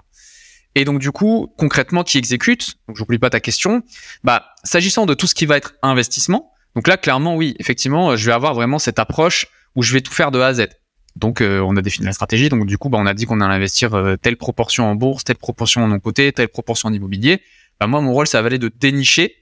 [0.74, 2.74] Et donc du coup, concrètement, qui exécute?
[2.86, 3.82] Donc j'oublie pas ta question.
[4.24, 8.26] Bah, s'agissant de tout ce qui va être investissement, donc là clairement oui, effectivement, je
[8.26, 10.68] vais avoir vraiment cette approche où je vais tout faire de A à Z.
[11.16, 12.48] Donc euh, on a défini la stratégie.
[12.48, 15.24] Donc du coup, bah, on a dit qu'on allait investir euh, telle proportion en bourse,
[15.24, 17.42] telle proportion en non-côté, telle proportion en immobilier.
[17.80, 19.34] Bah, moi, mon rôle, ça va aller de dénicher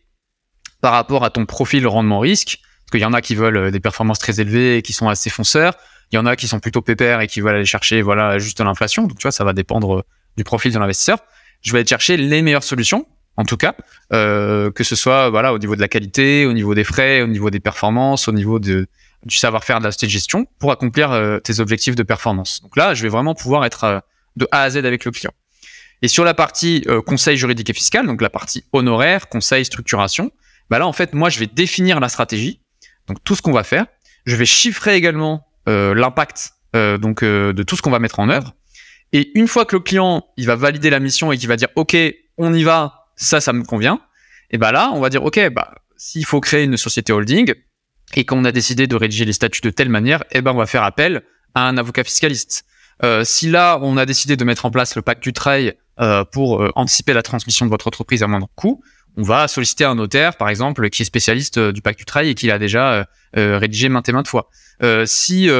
[0.81, 2.59] par rapport à ton profil rendement risque.
[2.85, 5.09] Parce qu'il y en a qui veulent euh, des performances très élevées et qui sont
[5.09, 5.75] assez fonceurs.
[6.13, 8.61] Il y en a qui sont plutôt pépères et qui veulent aller chercher voilà juste
[8.61, 9.07] l'inflation.
[9.07, 10.05] Donc tu vois, ça va dépendre
[10.37, 11.19] du profil de l'investisseur.
[11.61, 13.07] Je vais aller chercher les meilleures solutions,
[13.37, 13.75] en tout cas,
[14.13, 17.27] euh, que ce soit voilà au niveau de la qualité, au niveau des frais, au
[17.27, 18.87] niveau des performances, au niveau de,
[19.25, 22.61] du savoir-faire de la gestion pour accomplir euh, tes objectifs de performance.
[22.63, 24.01] Donc là, je vais vraiment pouvoir être euh,
[24.37, 25.33] de A à Z avec le client.
[26.03, 30.31] Et sur la partie euh, conseil juridique et fiscal, donc la partie honoraire, conseil, structuration,
[30.71, 32.61] bah là en fait, moi je vais définir la stratégie,
[33.09, 33.87] donc tout ce qu'on va faire.
[34.25, 38.55] Je vais chiffrer également l'impact donc de tout ce qu'on va mettre en œuvre.
[39.13, 41.69] Et une fois que le client, il va valider la mission et qu'il va dire,
[41.77, 41.97] OK,
[42.37, 44.01] on y va, ça, ça me convient.
[44.51, 47.55] Et ben là, on va dire, OK, bah, s'il faut créer une société holding
[48.15, 50.67] et qu'on a décidé de rédiger les statuts de telle manière, et ben, on va
[50.67, 51.23] faire appel
[51.55, 52.65] à un avocat fiscaliste.
[53.05, 56.25] Euh, si là, on a décidé de mettre en place le pacte du trail euh,
[56.25, 58.83] pour euh, anticiper la transmission de votre entreprise à moindre coût,
[59.17, 62.29] on va solliciter un notaire, par exemple, qui est spécialiste euh, du pacte du trail
[62.31, 63.07] et qui l'a déjà
[63.37, 64.49] euh, rédigé maintes et maintes fois.
[65.07, 65.51] Si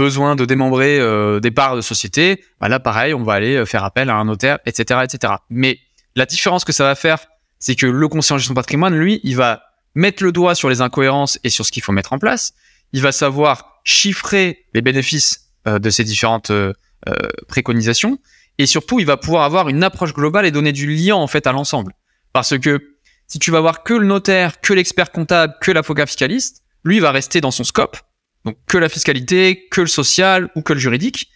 [0.00, 3.66] besoin de démembrer euh, des parts de société, bah là pareil, on va aller euh,
[3.66, 5.34] faire appel à un notaire, etc., etc.
[5.50, 5.78] Mais
[6.16, 7.26] la différence que ça va faire,
[7.58, 9.62] c'est que le conseiller en gestion patrimoine, lui, il va
[9.94, 12.54] mettre le doigt sur les incohérences et sur ce qu'il faut mettre en place.
[12.92, 16.72] Il va savoir chiffrer les bénéfices euh, de ces différentes euh,
[17.08, 17.14] euh,
[17.48, 18.18] préconisations
[18.56, 21.46] et surtout, il va pouvoir avoir une approche globale et donner du lien en fait
[21.46, 21.92] à l'ensemble.
[22.32, 22.96] Parce que
[23.26, 27.02] si tu vas voir que le notaire, que l'expert comptable, que l'avocat fiscaliste, lui il
[27.02, 27.98] va rester dans son scope
[28.44, 31.30] donc que la fiscalité, que le social ou que le juridique.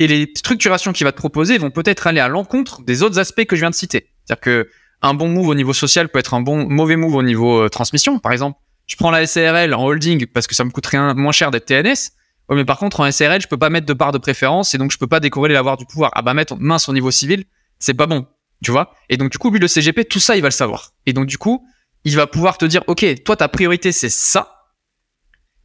[0.00, 3.44] Et les structurations qu'il va te proposer vont peut-être aller à l'encontre des autres aspects
[3.44, 4.10] que je viens de citer.
[4.24, 4.70] C'est-à-dire que
[5.02, 7.68] un bon move au niveau social peut être un bon mauvais move au niveau euh,
[7.68, 8.18] transmission.
[8.18, 11.32] Par exemple, je prends la SARL en holding parce que ça me coûte rien moins
[11.32, 12.10] cher d'être TNS.
[12.50, 14.90] mais par contre en SARL, je peux pas mettre de part de préférence et donc
[14.90, 16.10] je peux pas décorer l'avoir du pouvoir.
[16.14, 17.44] Ah bah mettre mince au niveau civil,
[17.78, 18.26] c'est pas bon,
[18.64, 18.94] tu vois?
[19.08, 20.92] Et donc du coup, lui le CGP, tout ça, il va le savoir.
[21.06, 21.64] Et donc du coup,
[22.04, 24.57] il va pouvoir te dire, ok, toi ta priorité c'est ça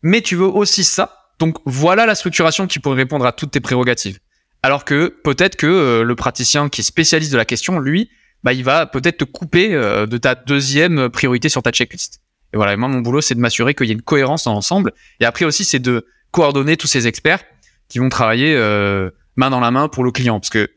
[0.04, 1.32] mais tu veux aussi ça.
[1.40, 4.20] Donc voilà la structuration qui pourrait répondre à toutes tes prérogatives.
[4.62, 8.10] Alors que peut-être que euh, le praticien qui est spécialiste de la question, lui,
[8.44, 12.22] bah, il va peut-être te couper euh, de ta deuxième priorité sur ta checklist.
[12.54, 14.94] Et voilà, moi mon boulot c'est de m'assurer qu'il y ait une cohérence dans l'ensemble.
[15.20, 17.44] Et après aussi c'est de coordonner tous ces experts
[17.90, 20.40] qui vont travailler euh, main dans la main pour le client.
[20.40, 20.70] Parce que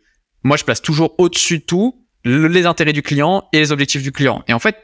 [0.43, 4.11] moi je place toujours au-dessus de tout les intérêts du client et les objectifs du
[4.11, 4.43] client.
[4.49, 4.77] Et en fait,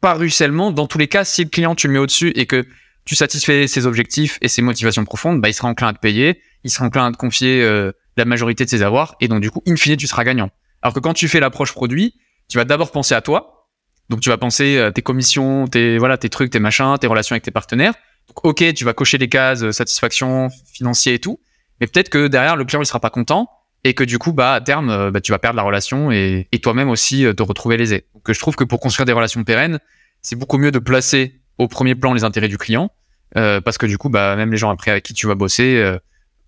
[0.00, 2.64] par ruissellement, dans tous les cas, si le client tu le mets au-dessus et que
[3.06, 6.42] tu satisfais ses objectifs et ses motivations profondes, bah, il sera enclin à te payer,
[6.64, 9.50] il sera enclin à te confier euh, la majorité de ses avoirs, et donc du
[9.50, 10.50] coup, in fine, tu seras gagnant.
[10.82, 12.14] Alors que quand tu fais l'approche produit,
[12.48, 13.70] tu vas d'abord penser à toi,
[14.08, 17.34] donc tu vas penser à tes commissions, tes voilà, tes trucs, tes machins, tes relations
[17.34, 17.94] avec tes partenaires.
[18.28, 21.40] Donc, ok, tu vas cocher les cases euh, satisfaction, financier et tout,
[21.80, 23.48] mais peut-être que derrière le client il sera pas content
[23.84, 26.48] et que du coup bah à terme euh, bah, tu vas perdre la relation et,
[26.50, 28.06] et toi-même aussi te retrouver lésé.
[28.14, 29.78] Donc je trouve que pour construire des relations pérennes,
[30.22, 32.90] c'est beaucoup mieux de placer au premier plan les intérêts du client
[33.36, 35.76] euh, parce que du coup, bah, même les gens après avec qui tu vas bosser,
[35.78, 35.98] euh,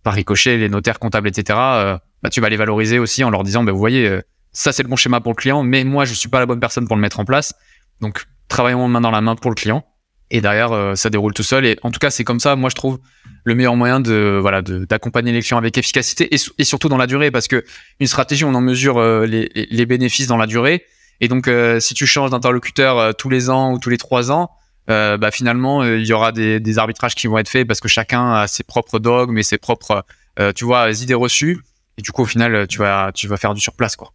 [0.02, 3.42] par ricochet, les notaires comptables, etc., euh, bah, tu vas les valoriser aussi en leur
[3.42, 4.22] disant, bah, vous voyez, euh,
[4.52, 6.60] ça c'est le bon schéma pour le client, mais moi je suis pas la bonne
[6.60, 7.54] personne pour le mettre en place.
[8.00, 9.84] Donc travaillons main dans la main pour le client.
[10.30, 11.64] Et derrière, ça déroule tout seul.
[11.64, 12.98] Et en tout cas, c'est comme ça, moi je trouve
[13.44, 16.90] le meilleur moyen de voilà de- d'accompagner les clients avec efficacité et, su- et surtout
[16.90, 17.64] dans la durée, parce que
[17.98, 20.84] une stratégie, on en mesure les, bénéfices dans la durée.
[21.22, 21.50] Et donc,
[21.80, 24.50] si tu changes d'interlocuteur tous les ans ou tous les trois ans,
[24.90, 27.80] euh, bah, finalement, euh, il y aura des, des arbitrages qui vont être faits parce
[27.80, 30.04] que chacun a ses propres dogmes et ses propres,
[30.38, 31.60] euh, tu vois, idées reçues.
[31.98, 34.12] Et du coup, au final, tu vas, tu vas faire du surplace, quoi.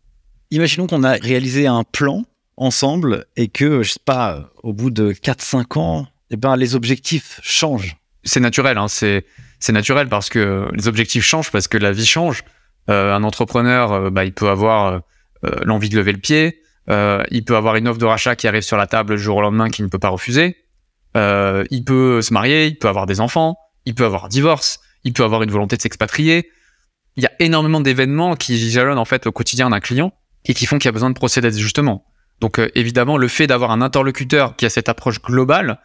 [0.52, 2.24] Imaginons qu'on a réalisé un plan
[2.58, 7.40] ensemble et que, je sais pas, au bout de 4-5 ans, eh ben, les objectifs
[7.42, 7.96] changent.
[8.24, 9.26] c'est naturel, hein, c'est
[9.60, 12.44] c'est naturel parce que les objectifs changent parce que la vie change.
[12.90, 15.02] Euh, un entrepreneur, euh, bah, il peut avoir
[15.46, 18.48] euh, l'envie de lever le pied, euh, il peut avoir une offre de rachat qui
[18.48, 20.58] arrive sur la table le jour au lendemain qu'il ne peut pas refuser.
[21.16, 24.80] Euh, il peut se marier, il peut avoir des enfants, il peut avoir un divorce,
[25.04, 26.50] il peut avoir une volonté de s'expatrier.
[27.16, 30.14] Il y a énormément d'événements qui jalonnent en fait le quotidien d'un client
[30.46, 32.06] et qui font qu'il y a besoin de procéder d'ajustement.
[32.40, 35.80] Donc euh, évidemment, le fait d'avoir un interlocuteur qui a cette approche globale,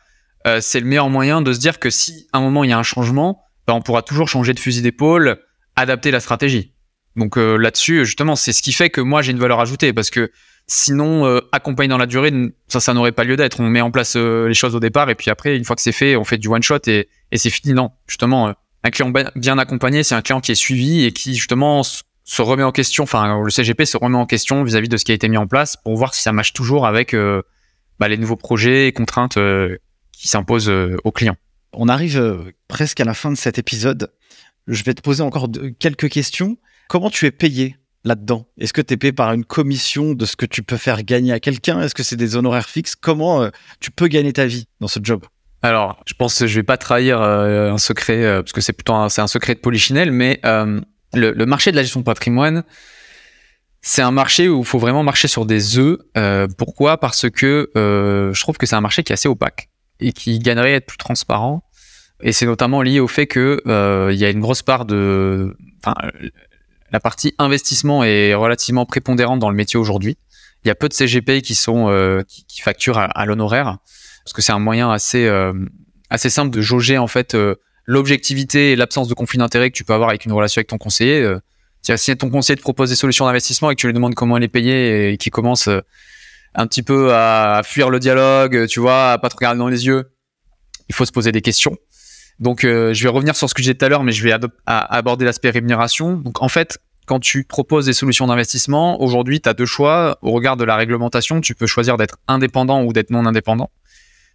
[0.46, 2.72] euh, c'est le meilleur moyen de se dire que si à un moment il y
[2.72, 5.38] a un changement, bah, on pourra toujours changer de fusil d'épaule,
[5.76, 6.74] adapter la stratégie.
[7.16, 10.10] Donc euh, là-dessus, justement, c'est ce qui fait que moi j'ai une valeur ajoutée parce
[10.10, 10.30] que
[10.68, 12.32] sinon, euh, accompagner dans la durée,
[12.68, 13.58] ça, ça n'aurait pas lieu d'être.
[13.58, 15.82] On met en place euh, les choses au départ et puis après, une fois que
[15.82, 17.74] c'est fait, on fait du one shot et, c'est fini.
[17.74, 18.52] Non, justement, euh,
[18.84, 22.62] un client bien accompagné, c'est un client qui est suivi et qui justement se remet
[22.62, 23.04] en question.
[23.04, 25.46] Enfin, le CGP se remet en question vis-à-vis de ce qui a été mis en
[25.46, 27.42] place pour voir si ça marche toujours avec euh,
[27.98, 29.38] bah, les nouveaux projets et contraintes
[30.12, 30.70] qui s'imposent
[31.04, 31.36] aux clients.
[31.72, 34.12] On arrive presque à la fin de cet épisode.
[34.66, 35.48] Je vais te poser encore
[35.78, 36.58] quelques questions.
[36.88, 37.76] Comment tu es payé?
[38.04, 38.46] Là-dedans?
[38.58, 41.32] Est-ce que tu es payé par une commission de ce que tu peux faire gagner
[41.32, 41.80] à quelqu'un?
[41.80, 42.96] Est-ce que c'est des honoraires fixes?
[42.96, 45.24] Comment euh, tu peux gagner ta vie dans ce job?
[45.62, 48.72] Alors, je pense que je vais pas trahir euh, un secret euh, parce que c'est
[48.72, 50.40] plutôt un, un secret de polichinelle, mais
[51.14, 52.64] le, marché de la gestion de patrimoine,
[53.80, 55.98] c'est un marché où il faut vraiment marcher sur des œufs.
[56.56, 56.98] Pourquoi?
[56.98, 59.68] Parce que je trouve que c'est un marché qui est assez opaque
[60.00, 61.64] et qui gagnerait à être plus transparent.
[62.20, 63.60] Et c'est notamment lié au fait que
[64.12, 65.56] il y a une grosse part de,
[66.92, 70.16] la partie investissement est relativement prépondérante dans le métier aujourd'hui.
[70.64, 73.78] Il y a peu de CGP qui sont euh, qui, facturent à, à l'honoraire
[74.24, 75.52] parce que c'est un moyen assez euh,
[76.10, 79.84] assez simple de jauger en fait euh, l'objectivité et l'absence de conflit d'intérêt que tu
[79.84, 81.22] peux avoir avec une relation avec ton conseiller.
[81.22, 81.38] Euh,
[81.96, 84.42] si ton conseiller te propose des solutions d'investissement et que tu lui demandes comment elle
[84.42, 85.80] est payée et qu'il commence euh,
[86.54, 89.86] un petit peu à fuir le dialogue, tu vois, à pas te regarder dans les
[89.86, 90.10] yeux,
[90.88, 91.76] il faut se poser des questions.
[92.40, 94.22] Donc, euh, je vais revenir sur ce que j'ai dit tout à l'heure, mais je
[94.22, 94.34] vais
[94.66, 96.16] aborder l'aspect rémunération.
[96.16, 100.18] Donc, en fait, quand tu proposes des solutions d'investissement, aujourd'hui, tu as deux choix.
[100.22, 103.70] Au regard de la réglementation, tu peux choisir d'être indépendant ou d'être non indépendant.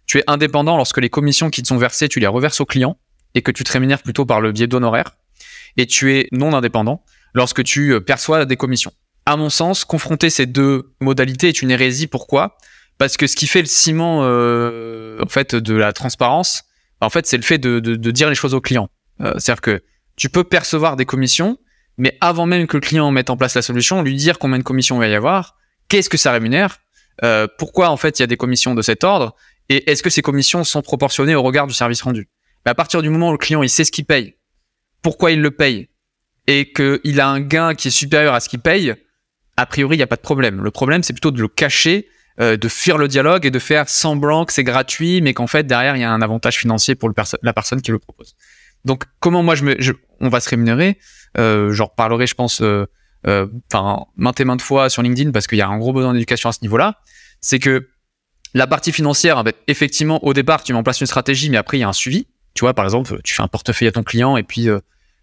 [0.06, 2.98] Tu es indépendant lorsque les commissions qui te sont versées, tu les reverses au client
[3.34, 5.16] et que tu te rémunères plutôt par le biais d'honoraires.
[5.76, 7.02] Et tu es non indépendant
[7.32, 8.92] lorsque tu euh, perçois des commissions.
[9.26, 12.06] À mon sens, confronter ces deux modalités est une hérésie.
[12.06, 12.58] Pourquoi?
[12.98, 16.64] Parce que ce qui fait le ciment euh, en fait de la transparence,
[17.04, 17.78] en fait, c'est le fait de,
[18.10, 18.88] dire les choses au client.
[19.20, 19.82] Euh, C'est-à-dire que
[20.16, 21.58] tu peux percevoir des commissions,
[21.98, 24.64] mais avant même que le client mette en place la solution, lui dire combien de
[24.64, 25.56] commissions il va y avoir,
[25.88, 26.78] qu'est-ce que ça rémunère,
[27.22, 29.34] euh, pourquoi en fait il y a des commissions de cet ordre,
[29.68, 32.28] et est-ce que ces commissions sont proportionnées au regard du service rendu.
[32.64, 34.36] Mais à partir du moment où le client il sait ce qu'il paye,
[35.02, 35.88] pourquoi il le paye,
[36.46, 38.94] et qu'il a un gain qui est supérieur à ce qu'il paye,
[39.56, 40.62] a priori il n'y a pas de problème.
[40.62, 42.08] Le problème c'est plutôt de le cacher,
[42.40, 45.64] euh, de fuir le dialogue et de faire semblant que c'est gratuit, mais qu'en fait
[45.66, 47.10] derrière il y a un avantage financier pour
[47.42, 48.34] la personne qui le propose.
[48.84, 50.98] Donc comment moi je me, je- on va se rémunérer?
[51.38, 52.86] Euh, J'en reparlerai, je pense, euh,
[53.26, 56.12] euh, enfin maintes et maintes fois sur LinkedIn parce qu'il y a un gros besoin
[56.12, 56.98] d'éducation à ce niveau-là.
[57.40, 57.88] C'est que
[58.52, 61.80] la partie financière, effectivement, au départ, tu mets en place une stratégie, mais après il
[61.80, 62.26] y a un suivi.
[62.54, 64.78] Tu vois, par exemple, tu fais un portefeuille à ton client et puis euh,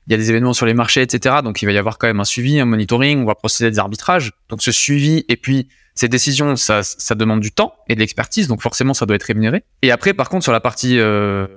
[0.07, 1.35] il y a des événements sur les marchés, etc.
[1.43, 3.21] Donc il va y avoir quand même un suivi, un monitoring.
[3.21, 4.31] On va procéder à des arbitrages.
[4.49, 6.81] Donc ce suivi et puis ces décisions, ça,
[7.15, 9.63] demande du temps et de l'expertise, donc forcément ça doit être rémunéré.
[9.81, 11.47] Et après, par contre, sur la partie euh,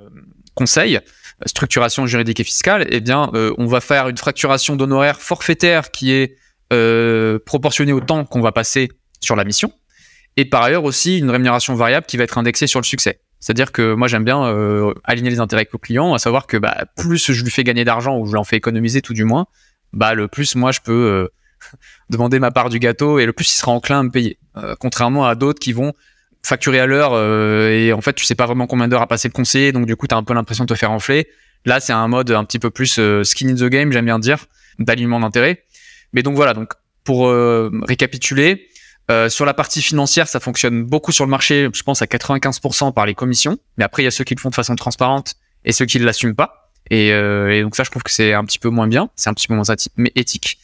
[0.55, 1.01] conseil,
[1.47, 6.13] structuration juridique et fiscale, eh bien, euh, on va faire une fracturation d'honoraires forfaitaire qui
[6.13, 6.37] est
[6.73, 8.89] euh, proportionnée au temps qu'on va passer
[9.21, 9.73] sur la mission,
[10.37, 13.21] et par ailleurs aussi une rémunération variable qui va être indexée sur le succès.
[13.39, 14.43] C'est-à-dire que moi j'aime bien
[15.05, 17.85] aligner les intérêts avec le client, à savoir que bah, plus je lui fais gagner
[17.85, 19.47] d'argent ou je l'en fais économiser tout du moins,
[19.93, 21.29] bah le plus moi je peux
[22.11, 24.39] demander ma part du gâteau et le plus il sera enclin à me payer.
[24.57, 25.93] Euh, contrairement à d'autres qui vont
[26.45, 29.29] facturer à l'heure euh, et en fait tu sais pas vraiment combien d'heures a passé
[29.29, 31.29] le conseiller donc du coup tu as un peu l'impression de te faire enfler.
[31.65, 34.19] Là c'est un mode un petit peu plus euh, skin in the game j'aime bien
[34.19, 34.47] dire
[34.79, 35.65] d'alignement d'intérêt.
[36.13, 36.73] Mais donc voilà donc
[37.03, 38.69] pour euh, récapituler
[39.11, 42.93] euh, sur la partie financière ça fonctionne beaucoup sur le marché je pense à 95%
[42.93, 45.35] par les commissions mais après il y a ceux qui le font de façon transparente
[45.65, 46.71] et ceux qui ne l'assument pas.
[46.91, 49.33] Et, et, donc ça, je trouve que c'est un petit peu moins bien, c'est un
[49.33, 49.65] petit peu moins
[50.15, 50.59] éthique.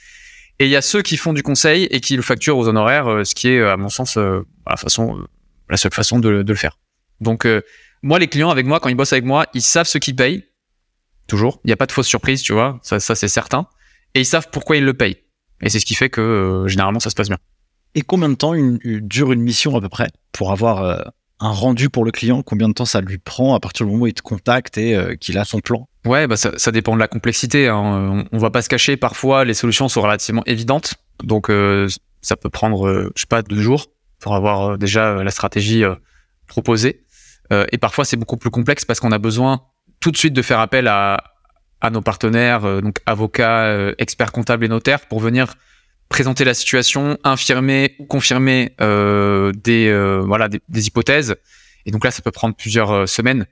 [0.60, 3.26] Et il y a ceux qui font du conseil et qui le facturent aux honoraires,
[3.26, 5.18] ce qui est, à mon sens, la façon,
[5.68, 6.78] la seule façon de, le faire.
[7.20, 7.46] Donc
[8.02, 10.44] moi, les clients avec moi, quand ils bossent avec moi, ils savent ce qu'ils payent.
[11.26, 11.60] Toujours.
[11.64, 12.78] Il n'y a pas de fausse surprise, tu vois.
[12.82, 13.66] Ça, ça c'est certain.
[14.14, 15.16] Et ils savent pourquoi ils le payent.
[15.62, 17.38] Et c'est ce qui fait que euh, généralement ça se passe bien.
[17.94, 21.02] Et combien de temps une, dure une mission à peu près pour avoir euh,
[21.40, 24.04] un rendu pour le client Combien de temps ça lui prend à partir du moment
[24.04, 25.88] où il te contacte et euh, qu'il a son plan?
[26.06, 27.68] Ouais, bah ça, ça, dépend de la complexité.
[27.68, 27.76] Hein.
[27.76, 28.96] On, on, va pas se cacher.
[28.96, 31.50] Parfois, les solutions sont relativement évidentes, donc
[32.22, 33.86] ça peut prendre, je sais pas, deux jours
[34.18, 35.82] pour avoir déjà la stratégie
[36.46, 37.04] proposée.
[37.50, 39.60] et parfois, c'est beaucoup plus complexe parce qu'on a besoin
[40.00, 41.22] tout de suite de faire appel à,
[41.80, 45.54] à nos partenaires, euh, donc avocats, euh, experts comptables et notaires, pour venir
[46.10, 51.36] présenter la situation, infirmer ou confirmer euh, des euh, voilà des, hypothèses.
[51.86, 53.46] Et donc là, ça peut prendre plusieurs semaines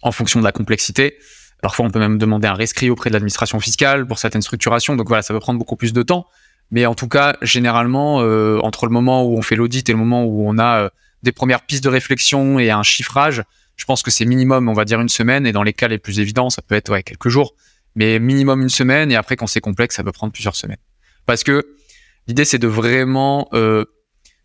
[0.00, 1.18] en fonction de la complexité.
[1.60, 4.96] Parfois, on peut même demander un rescrit auprès de l'administration fiscale pour certaines structurations.
[4.96, 6.26] Donc voilà, ça peut prendre beaucoup plus de temps.
[6.70, 8.16] Mais en tout cas, généralement,
[8.62, 10.90] entre le moment où on fait l'audit et le moment où on a
[11.22, 13.42] des premières pistes de réflexion et un chiffrage,
[13.76, 15.98] je pense que c'est minimum, on va dire une semaine, et dans les cas les
[15.98, 17.54] plus évidents, ça peut être ouais, quelques jours,
[17.94, 20.78] mais minimum une semaine, et après quand c'est complexe, ça peut prendre plusieurs semaines.
[21.26, 21.76] Parce que
[22.26, 23.84] l'idée c'est de vraiment, euh,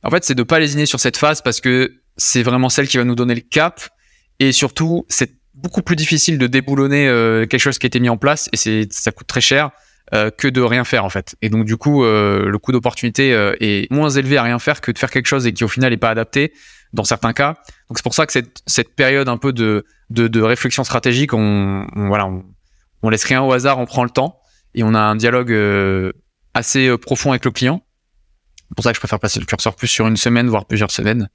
[0.04, 2.98] en fait, c'est de pas lésiner sur cette phase parce que c'est vraiment celle qui
[2.98, 3.82] va nous donner le cap,
[4.40, 8.10] et surtout c'est beaucoup plus difficile de déboulonner euh, quelque chose qui a été mis
[8.10, 9.72] en place, et c'est ça coûte très cher.
[10.16, 11.36] Euh, que de rien faire en fait.
[11.44, 14.82] Et donc du coup, euh, le coût d'opportunité euh, est moins élevé à rien faire
[14.82, 16.52] que de faire quelque chose et qui au final n'est pas adapté
[16.94, 17.58] dans certains cas.
[17.90, 21.36] Donc c'est pour ça que cette, cette période un peu de, de, de réflexion stratégique,
[21.36, 22.44] on, voilà, on,
[23.04, 24.40] on, laisse rien au hasard, on prend le temps
[24.74, 26.12] et on a un dialogue euh,
[26.54, 27.84] assez euh, profond avec le client.
[28.70, 30.92] C'est pour ça que je préfère passer le curseur plus sur une semaine, voire plusieurs
[30.92, 31.30] semaines.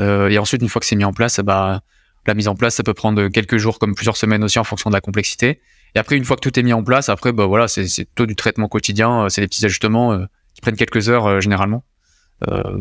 [0.00, 1.80] Euh, et ensuite, une fois que c'est mis en place, bah,
[2.26, 4.90] la mise en place, ça peut prendre quelques jours comme plusieurs semaines aussi en fonction
[4.90, 5.60] de la complexité.
[5.94, 8.26] Et après, une fois que tout est mis en place, après, bah voilà, c'est plutôt
[8.26, 11.82] du traitement quotidien, c'est des petits ajustements qui prennent quelques heures généralement,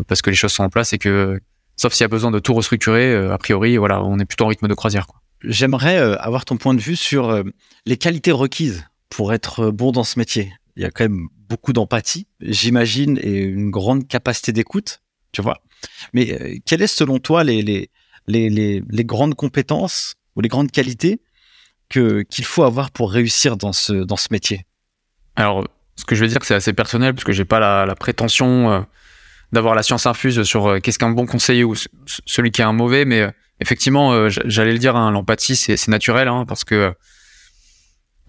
[0.10, 1.40] parce que les choses sont en place et que
[1.78, 4.46] Sauf s'il y a besoin de tout restructurer, euh, a priori, voilà, on est plutôt
[4.46, 5.06] en rythme de croisière.
[5.44, 7.44] J'aimerais euh, avoir ton point de vue sur euh,
[7.86, 10.52] les qualités requises pour être bon dans ce métier.
[10.78, 15.02] Il y a quand même beaucoup d'empathie, j'imagine, et une grande capacité d'écoute,
[15.32, 15.60] tu vois.
[16.14, 17.90] Mais quelles est selon toi les, les,
[18.28, 21.20] les, les, grandes compétences ou les grandes qualités
[21.90, 24.66] que qu'il faut avoir pour réussir dans ce dans ce métier?
[25.36, 27.96] Alors, ce que je veux dire, c'est assez personnel parce que j'ai pas la, la
[27.96, 28.86] prétention
[29.52, 31.76] d'avoir la science infuse sur euh, qu'est-ce qu'un bon conseiller ou
[32.26, 35.88] celui qui est un mauvais, mais euh, effectivement, euh, j'allais le dire, hein, l'empathie, c'est
[35.88, 36.94] naturel, hein, parce que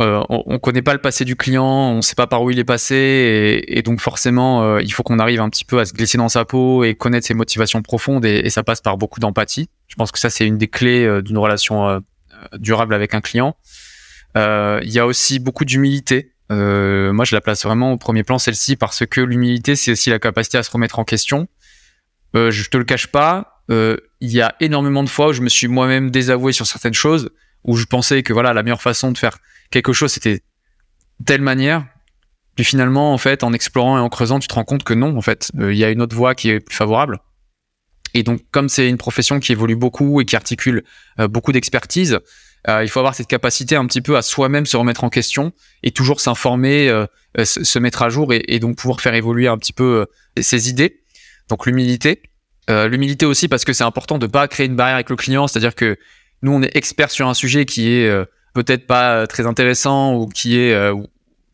[0.00, 2.58] euh, on, on, connaît pas le passé du client, on sait pas par où il
[2.58, 5.92] est passé, et, et donc forcément, il faut qu'on arrive un petit peu à se
[5.92, 9.20] glisser dans sa peau et connaître ses motivations profondes, et, et ça passe par beaucoup
[9.20, 9.68] d'empathie.
[9.88, 12.02] Je pense que ça, c'est une des clés d'une relation
[12.58, 13.56] durable avec un client.
[14.36, 16.32] Il y a aussi beaucoup d'humilité.
[16.50, 20.10] Euh, moi, je la place vraiment au premier plan, celle-ci, parce que l'humilité, c'est aussi
[20.10, 21.48] la capacité à se remettre en question.
[22.36, 25.42] Euh, je te le cache pas, euh, il y a énormément de fois où je
[25.42, 27.30] me suis moi-même désavoué sur certaines choses,
[27.64, 29.38] où je pensais que voilà, la meilleure façon de faire
[29.70, 30.42] quelque chose, c'était
[31.24, 31.86] telle manière.
[32.58, 35.16] Puis finalement, en fait, en explorant et en creusant, tu te rends compte que non,
[35.16, 37.20] en fait, euh, il y a une autre voie qui est plus favorable.
[38.14, 40.82] Et donc, comme c'est une profession qui évolue beaucoup et qui articule
[41.20, 42.18] euh, beaucoup d'expertise,
[42.66, 45.52] euh, il faut avoir cette capacité un petit peu à soi-même se remettre en question
[45.84, 46.88] et toujours s'informer,
[47.44, 50.06] se, mettre à jour et, et, donc pouvoir faire évoluer un petit peu
[50.40, 51.00] ses idées.
[51.48, 52.22] Donc l'humilité.
[52.68, 55.76] l'humilité aussi parce que c'est important de pas créer une barrière avec le client, c'est-à-dire
[55.76, 55.96] que
[56.42, 58.10] nous on est expert sur un sujet qui est
[58.54, 60.74] peut-être pas très intéressant ou qui est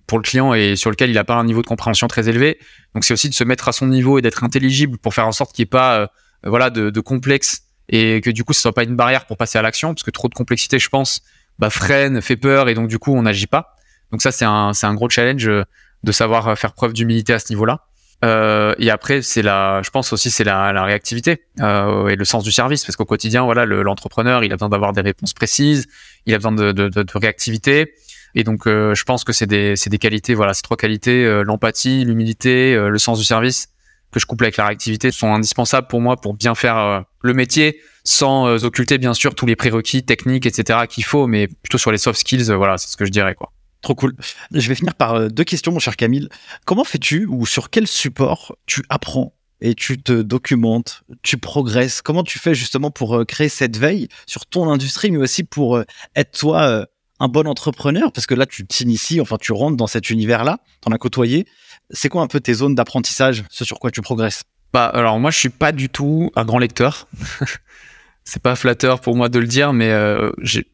[0.07, 2.59] pour le client et sur lequel il n'a pas un niveau de compréhension très élevé.
[2.95, 5.33] Donc c'est aussi de se mettre à son niveau et d'être intelligible pour faire en
[5.33, 6.11] sorte qu'il n'y ait pas
[6.45, 9.59] voilà de, de complexe et que du coup ce soit pas une barrière pour passer
[9.59, 11.23] à l'action parce que trop de complexité je pense
[11.59, 13.77] bah, freine fait peur et donc du coup on n'agit pas
[14.11, 15.65] donc ça c'est un gros challenge euh,
[16.03, 17.87] de savoir euh, faire preuve d'humilité à ce niveau là
[18.25, 22.25] euh, et après c'est la je pense aussi c'est la, la réactivité euh, et le
[22.25, 25.87] sens du service parce qu'au quotidien voilà l'entrepreneur il a besoin d'avoir des réponses précises
[26.27, 27.95] il a besoin de, de, de, de réactivité.
[28.37, 31.45] Et donc euh, je pense que c'est des des qualités voilà ces trois qualités euh,
[31.45, 33.69] l'empathie l'humilité le sens du service
[34.15, 37.35] que je couple avec la réactivité sont indispensables pour moi pour bien faire euh, le
[37.35, 41.79] métier sans euh, occulter bien sûr tous les prérequis techniques etc qu'il faut mais plutôt
[41.79, 43.53] sur les soft skills euh, voilà c'est ce que je dirais quoi
[43.85, 44.17] Trop cool.
[44.51, 46.31] Je vais finir par deux questions, mon cher Camille.
[46.65, 52.01] Comment fais-tu ou sur quel support tu apprends et tu te documentes, tu progresses?
[52.01, 55.83] Comment tu fais justement pour créer cette veille sur ton industrie, mais aussi pour
[56.17, 56.87] être toi
[57.21, 58.11] un bon entrepreneur?
[58.11, 61.47] Parce que là, tu t'inities, enfin, tu rentres dans cet univers-là, t'en as côtoyé.
[61.91, 64.45] C'est quoi un peu tes zones d'apprentissage, ce sur quoi tu progresses?
[64.73, 67.07] Bah alors moi je suis pas du tout un grand lecteur.
[68.25, 70.67] c'est pas flatteur pour moi de le dire, mais euh, j'ai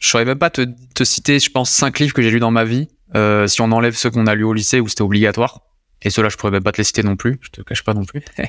[0.00, 2.50] je saurais même pas te, te citer, je pense, cinq livres que j'ai lus dans
[2.50, 2.88] ma vie.
[3.14, 5.60] Euh, si on enlève ceux qu'on a lus au lycée où c'était obligatoire.
[6.02, 7.38] Et ceux-là, je pourrais même pas te les citer non plus.
[7.40, 8.22] Je te cache pas non plus.
[8.38, 8.44] je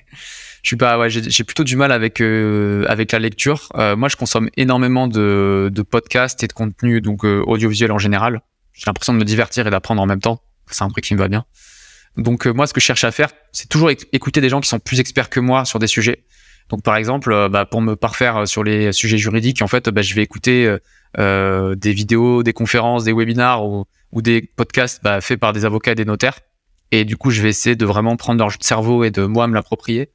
[0.68, 3.70] suis pas, ouais, j'ai plutôt du mal avec euh, avec la lecture.
[3.76, 7.97] Euh, moi, je consomme énormément de, de podcasts et de contenu donc euh, audiovisuel en
[7.97, 8.41] général.
[8.74, 10.41] J'ai l'impression de me divertir et d'apprendre en même temps.
[10.70, 11.45] C'est un truc qui me va bien.
[12.18, 14.80] Donc moi, ce que je cherche à faire, c'est toujours écouter des gens qui sont
[14.80, 16.26] plus experts que moi sur des sujets.
[16.70, 20.14] Donc par exemple, bah, pour me parfaire sur les sujets juridiques, en fait, bah, je
[20.14, 20.78] vais écouter
[21.18, 25.91] des vidéos, des conférences, des webinars ou, ou des podcasts bah, faits par des avocats
[25.91, 26.39] et des notaires.
[26.91, 29.53] Et du coup, je vais essayer de vraiment prendre leur cerveau et de moi me
[29.53, 30.10] l'approprier.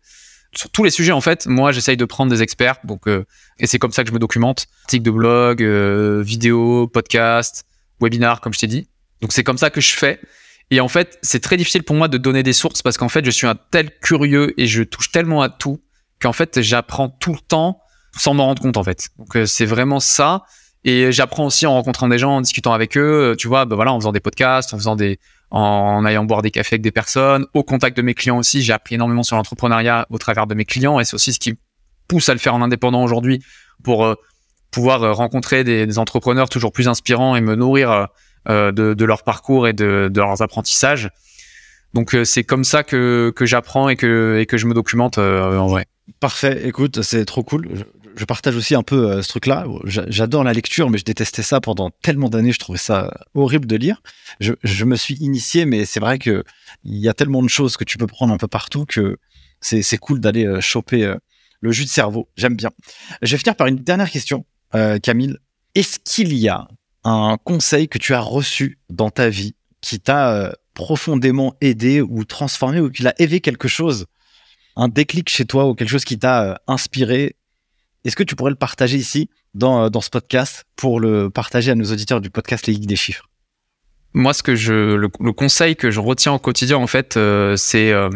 [0.56, 2.76] Sur tous les sujets, en fait, moi, j'essaye de prendre des experts.
[2.84, 3.24] Donc, euh,
[3.58, 4.66] et c'est comme ça que je me documente.
[4.84, 7.64] Articles de blog, euh, vidéos, podcasts,
[8.00, 8.88] webinars, comme je t'ai dit.
[9.20, 10.20] Donc, c'est comme ça que je fais.
[10.70, 13.24] Et en fait, c'est très difficile pour moi de donner des sources parce qu'en fait,
[13.24, 15.80] je suis un tel curieux et je touche tellement à tout
[16.20, 17.80] qu'en fait, j'apprends tout le temps
[18.16, 19.08] sans m'en rendre compte, en fait.
[19.18, 20.44] Donc, euh, c'est vraiment ça.
[20.84, 23.92] Et j'apprends aussi en rencontrant des gens, en discutant avec eux, tu vois, bah voilà,
[23.92, 25.18] en faisant des podcasts, en faisant des,
[25.50, 28.60] en allant boire des cafés avec des personnes, au contact de mes clients aussi.
[28.60, 31.54] J'ai appris énormément sur l'entrepreneuriat au travers de mes clients et c'est aussi ce qui
[32.08, 33.40] pousse à le faire en indépendant aujourd'hui
[33.84, 34.14] pour euh,
[34.72, 38.08] pouvoir euh, rencontrer des, entrepreneurs toujours plus inspirants et me nourrir
[38.48, 41.08] euh, de, leur parcours et de, leurs apprentissages.
[41.94, 45.86] Donc c'est comme ça que, j'apprends et que je me documente en vrai.
[46.18, 47.68] Parfait, écoute, c'est trop cool
[48.16, 49.66] je partage aussi un peu euh, ce truc-là.
[49.84, 52.52] J'adore la lecture, mais je détestais ça pendant tellement d'années.
[52.52, 54.02] Je trouvais ça horrible de lire.
[54.40, 56.44] Je, me suis initié, mais c'est vrai que
[56.84, 59.18] il y a tellement de choses que tu peux prendre un peu partout que
[59.60, 61.16] c'est cool d'aller euh, choper euh,
[61.60, 62.28] le jus de cerveau.
[62.36, 62.70] J'aime bien.
[63.22, 64.44] Je vais finir par une dernière question,
[65.02, 65.36] Camille.
[65.74, 66.68] Est-ce qu'il y a
[67.04, 72.80] un conseil que tu as reçu dans ta vie qui t'a profondément aidé ou transformé
[72.80, 74.06] ou qui l'a éveillé quelque chose
[74.76, 77.36] un déclic chez toi ou quelque chose qui t'a inspiré
[78.04, 81.70] est-ce que tu pourrais le partager ici dans, euh, dans ce podcast pour le partager
[81.70, 83.28] à nos auditeurs du podcast Les des Chiffres?
[84.12, 87.90] Moi, ce que je, le, conseil que je retiens au quotidien, en fait, euh, c'est
[87.90, 88.10] euh,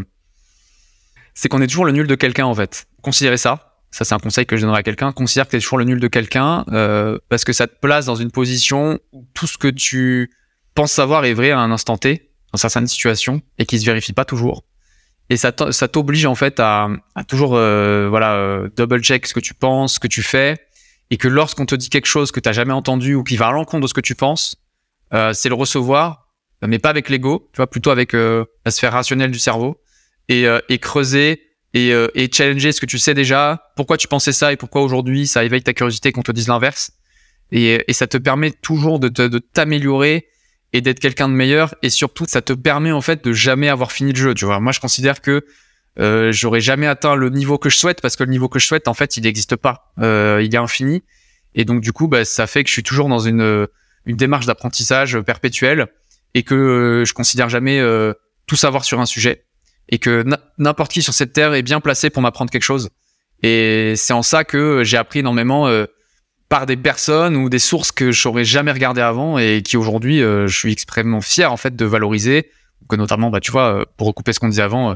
[1.35, 2.87] c'est qu'on est toujours le nul de quelqu'un, en fait.
[3.03, 3.81] Considérez ça.
[3.91, 5.13] Ça, c'est un conseil que je donnerais à quelqu'un.
[5.13, 6.65] Considère que tu es toujours le nul de quelqu'un
[7.29, 10.31] parce que ça te place dans une position où tout ce que tu
[10.75, 14.13] penses savoir est vrai à un instant T, dans certaines situations, et qui se vérifie
[14.13, 14.65] pas toujours
[15.31, 19.41] et ça t'oblige en fait à, à toujours euh, voilà euh, double check ce que
[19.41, 20.57] tu penses, ce que tu fais,
[21.11, 23.53] et que lorsqu'on te dit quelque chose que t'as jamais entendu ou qui va à
[23.53, 24.57] l'encontre de ce que tu penses,
[25.13, 26.29] euh, c'est le recevoir,
[26.67, 29.81] mais pas avec l'ego, tu vois, plutôt avec euh, la sphère rationnelle du cerveau,
[30.29, 31.43] et, euh, et creuser
[31.75, 35.27] et, et challenger ce que tu sais déjà, pourquoi tu pensais ça et pourquoi aujourd'hui
[35.27, 36.93] ça éveille ta curiosité qu'on te dise l'inverse,
[37.53, 40.27] et, et ça te permet toujours de t'améliorer
[40.73, 41.75] et d'être quelqu'un de meilleur.
[41.83, 44.61] Et surtout ça te permet en fait de jamais avoir fini le jeu tu vois.
[44.61, 45.45] Moi je considère que
[45.99, 48.67] euh, j'aurais jamais atteint le niveau que je souhaite parce que le niveau que je
[48.67, 49.93] souhaite en fait il n'existe pas.
[50.01, 51.03] Euh, il est infini.
[51.55, 53.67] Et donc du coup bah, ça fait que je suis toujours dans une
[54.07, 55.89] une démarche d'apprentissage perpétuelle
[56.35, 58.13] et que euh, je considère jamais euh,
[58.47, 59.45] tout savoir sur un sujet
[59.89, 60.25] et que
[60.59, 62.91] n'importe qui sur cette terre est bien placé pour m'apprendre quelque chose.
[63.43, 65.87] Et c'est en ça que j'ai appris énormément euh,
[66.49, 70.23] par des personnes ou des sources que je n'aurais jamais regardé avant et qui aujourd'hui
[70.23, 72.51] euh, je suis extrêmement fier en fait de valoriser.
[72.89, 74.95] Que notamment bah tu vois euh, pour recouper ce qu'on disait avant euh,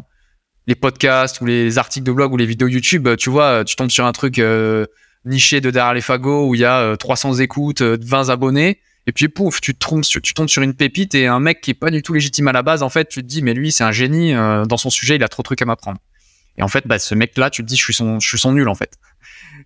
[0.67, 3.91] les podcasts ou les articles de blog ou les vidéos YouTube tu vois tu tombes
[3.91, 4.41] sur un truc
[5.25, 8.79] niché de derrière les fagots où il y a 300 écoutes 20 abonnés
[9.09, 11.73] et puis pouf tu tombes sur, tu tombes sur une pépite et un mec qui
[11.73, 13.73] est pas du tout légitime à la base en fait tu te dis mais lui
[13.73, 15.99] c'est un génie dans son sujet il a trop de trucs à m'apprendre.
[16.57, 18.39] Et en fait bah ce mec là tu te dis je suis son je suis
[18.39, 18.97] son nul en fait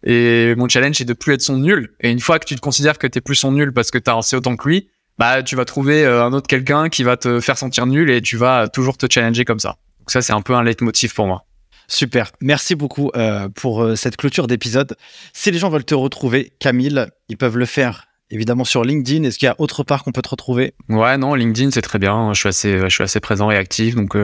[0.02, 1.94] et mon challenge, c'est de plus être son nul.
[2.00, 4.16] Et une fois que tu te considères que t'es plus son nul parce que t'as
[4.16, 7.40] assez autant que lui, bah, tu vas trouver euh, un autre quelqu'un qui va te
[7.40, 9.78] faire sentir nul et tu vas toujours te challenger comme ça.
[10.00, 11.46] Donc ça, c'est un peu un leitmotiv pour moi.
[11.88, 12.32] Super.
[12.40, 14.96] Merci beaucoup euh, pour euh, cette clôture d'épisode.
[15.32, 19.24] Si les gens veulent te retrouver, Camille, ils peuvent le faire évidemment sur LinkedIn.
[19.24, 20.74] Est-ce qu'il y a autre part qu'on peut te retrouver?
[20.88, 22.32] Ouais, non, LinkedIn, c'est très bien.
[22.34, 23.94] Je suis assez, je suis assez présent et actif.
[23.94, 24.16] Donc,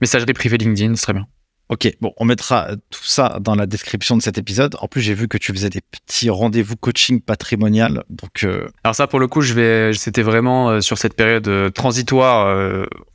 [0.00, 1.26] messagerie privée LinkedIn, c'est très bien.
[1.74, 4.76] Ok, bon, on mettra tout ça dans la description de cet épisode.
[4.78, 8.04] En plus, j'ai vu que tu faisais des petits rendez-vous coaching patrimonial.
[8.10, 11.48] Donc, euh, alors ça, pour le coup, je vais, c'était vraiment euh, sur cette période
[11.48, 12.46] euh, transitoire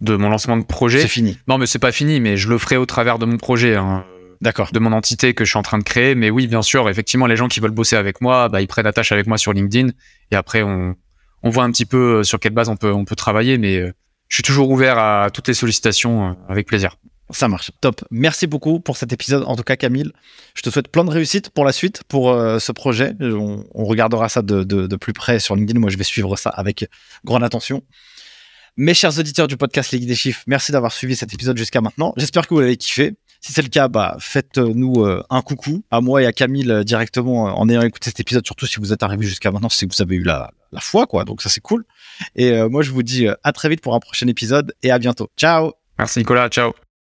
[0.02, 1.00] de mon lancement de projet.
[1.00, 1.38] C'est fini.
[1.48, 3.76] Non, mais c'est pas fini, mais je le ferai au travers de mon projet.
[3.76, 4.04] Hein,
[4.42, 4.74] D'accord.
[4.74, 6.14] De mon entité que je suis en train de créer.
[6.14, 8.88] Mais oui, bien sûr, effectivement, les gens qui veulent bosser avec moi, bah, ils prennent
[8.88, 9.92] attache avec moi sur LinkedIn.
[10.32, 10.96] Et après, on,
[11.44, 13.58] on voit un petit peu sur quelle base on peut, on peut travailler.
[13.58, 13.86] Mais
[14.28, 16.98] je suis toujours ouvert à toutes les sollicitations avec plaisir.
[17.32, 18.04] Ça marche, top.
[18.10, 19.44] Merci beaucoup pour cet épisode.
[19.46, 20.12] En tout cas, Camille,
[20.56, 23.14] je te souhaite plein de réussite pour la suite, pour euh, ce projet.
[23.22, 25.80] On, regardera ça de, plus près sur LinkedIn.
[25.80, 26.88] Moi, je vais suivre ça avec
[27.24, 27.84] grande attention.
[28.78, 32.14] Mes chers auditeurs du podcast Ligue des Chiffres, merci d'avoir suivi cet épisode jusqu'à maintenant.
[32.18, 33.16] J'espère que vous l'avez kiffé.
[33.42, 36.84] Si c'est le cas, bah, faites-nous euh, un coucou à moi et à Camille euh,
[36.84, 39.96] directement en ayant écouté cet épisode, surtout si vous êtes arrivé jusqu'à maintenant, c'est que
[39.96, 41.26] vous avez eu la, la foi, quoi.
[41.26, 41.86] Donc ça, c'est cool.
[42.36, 45.30] Et moi, je vous dis à très vite pour un prochain épisode et à bientôt.
[45.38, 46.74] Ciao Merci Nicolas, ciao.